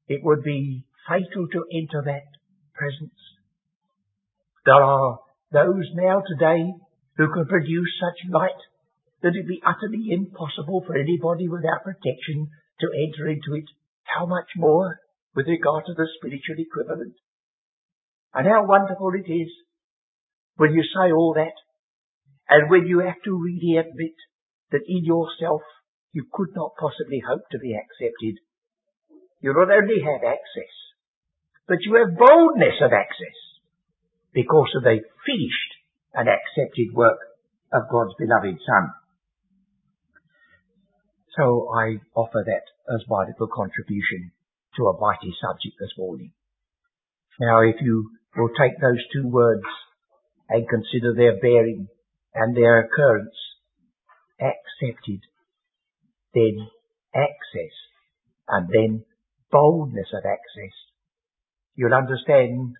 it 0.08 0.24
would 0.24 0.42
be 0.42 0.86
fatal 1.06 1.46
to 1.52 1.64
enter 1.68 2.00
that 2.08 2.24
presence. 2.72 3.20
There 4.64 4.74
are 4.80 5.20
those 5.52 5.84
now 5.92 6.24
today 6.24 6.72
who 7.18 7.28
can 7.28 7.44
produce 7.44 7.92
such 8.00 8.32
light 8.32 8.56
that 9.20 9.36
it 9.36 9.44
would 9.44 9.52
be 9.52 9.60
utterly 9.60 10.08
impossible 10.08 10.82
for 10.86 10.96
anybody 10.96 11.48
without 11.48 11.84
protection 11.84 12.48
to 12.80 12.88
enter 12.96 13.28
into 13.28 13.60
it. 13.60 13.68
How 14.04 14.24
much 14.24 14.48
more 14.56 15.00
with 15.36 15.46
regard 15.46 15.84
to 15.84 15.92
the 15.92 16.08
spiritual 16.16 16.56
equivalent? 16.64 17.14
And 18.32 18.48
how 18.48 18.64
wonderful 18.66 19.12
it 19.20 19.30
is 19.30 19.52
when 20.56 20.72
you 20.72 20.82
say 20.82 21.12
all 21.12 21.34
that 21.36 21.54
and 22.48 22.70
when 22.70 22.86
you 22.86 23.00
have 23.00 23.20
to 23.24 23.36
really 23.36 23.76
admit 23.76 24.16
that 24.72 24.88
in 24.88 25.04
yourself 25.04 25.60
you 26.14 26.24
could 26.32 26.54
not 26.54 26.78
possibly 26.78 27.18
hope 27.18 27.42
to 27.50 27.58
be 27.58 27.74
accepted. 27.74 28.38
You 29.42 29.52
not 29.52 29.68
only 29.68 29.98
have 30.00 30.22
access, 30.22 30.74
but 31.66 31.82
you 31.82 31.98
have 31.98 32.16
boldness 32.16 32.78
of 32.80 32.94
access 32.94 33.38
because 34.32 34.70
of 34.78 34.84
the 34.84 35.02
finished 35.26 35.72
and 36.14 36.30
accepted 36.30 36.94
work 36.94 37.18
of 37.74 37.90
God's 37.90 38.14
beloved 38.16 38.56
Son. 38.62 38.94
So 41.36 41.66
I 41.74 41.98
offer 42.14 42.46
that 42.46 42.66
as 42.94 43.02
my 43.10 43.26
little 43.26 43.50
contribution 43.50 44.30
to 44.78 44.86
a 44.86 45.00
mighty 45.00 45.34
subject 45.42 45.74
this 45.80 45.98
morning. 45.98 46.30
Now 47.40 47.62
if 47.66 47.82
you 47.82 48.10
will 48.36 48.54
take 48.54 48.78
those 48.80 49.02
two 49.12 49.26
words 49.26 49.66
and 50.48 50.68
consider 50.68 51.12
their 51.12 51.40
bearing 51.40 51.88
and 52.34 52.56
their 52.56 52.86
occurrence, 52.86 53.34
accepted 54.38 55.26
then 56.34 56.68
access, 57.14 57.74
and 58.48 58.68
then 58.68 59.04
boldness 59.50 60.08
of 60.12 60.24
access. 60.26 60.74
You'll 61.76 61.94
understand 61.94 62.74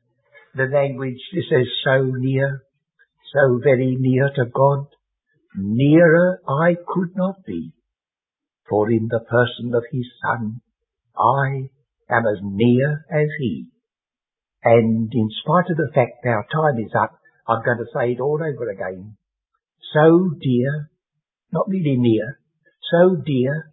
the 0.54 0.64
language 0.72 1.20
this 1.32 1.50
is 1.50 1.68
so 1.84 2.02
near, 2.02 2.62
so 3.32 3.60
very 3.62 3.96
near 3.98 4.30
to 4.36 4.44
God. 4.46 4.86
Nearer 5.56 6.40
I 6.48 6.74
could 6.74 7.16
not 7.16 7.44
be, 7.46 7.72
for 8.68 8.90
in 8.90 9.08
the 9.08 9.20
person 9.20 9.74
of 9.74 9.84
his 9.92 10.06
Son, 10.22 10.60
I 11.16 11.70
am 12.10 12.26
as 12.26 12.40
near 12.42 13.04
as 13.10 13.28
he. 13.38 13.68
And 14.64 15.12
in 15.12 15.28
spite 15.42 15.70
of 15.70 15.76
the 15.76 15.92
fact 15.94 16.24
our 16.26 16.46
time 16.50 16.82
is 16.82 16.92
up, 16.98 17.18
I'm 17.46 17.62
going 17.64 17.78
to 17.78 17.92
say 17.94 18.12
it 18.12 18.20
all 18.20 18.40
over 18.40 18.70
again. 18.70 19.16
So 19.92 20.30
dear, 20.40 20.90
not 21.52 21.68
really 21.68 21.96
near, 21.98 22.40
so 22.90 23.16
dear, 23.16 23.70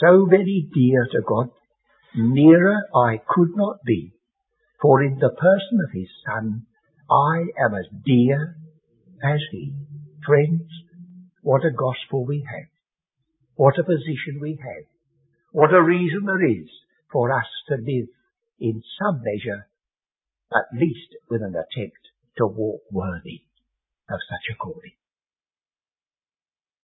so 0.00 0.26
very 0.26 0.68
dear 0.72 1.06
to 1.12 1.22
God, 1.26 1.50
nearer 2.14 2.82
I 2.94 3.20
could 3.28 3.56
not 3.56 3.82
be, 3.84 4.12
for 4.80 5.02
in 5.02 5.18
the 5.18 5.30
person 5.30 5.78
of 5.84 5.92
his 5.92 6.08
Son, 6.26 6.66
I 7.10 7.64
am 7.64 7.74
as 7.74 7.86
dear 8.04 8.56
as 9.22 9.40
he. 9.50 9.72
Friends, 10.26 10.62
what 11.42 11.64
a 11.64 11.70
gospel 11.70 12.24
we 12.24 12.44
have. 12.46 12.68
What 13.56 13.78
a 13.78 13.84
position 13.84 14.40
we 14.40 14.58
have. 14.62 14.84
What 15.52 15.72
a 15.72 15.82
reason 15.82 16.24
there 16.26 16.44
is 16.44 16.68
for 17.12 17.32
us 17.32 17.46
to 17.68 17.74
live 17.74 18.08
in 18.58 18.82
some 18.98 19.22
measure, 19.22 19.68
at 20.52 20.78
least 20.78 21.14
with 21.30 21.42
an 21.42 21.54
attempt 21.54 22.02
to 22.38 22.46
walk 22.46 22.82
worthy 22.90 23.42
of 24.10 24.18
such 24.28 24.54
a 24.54 24.56
calling. 24.56 24.96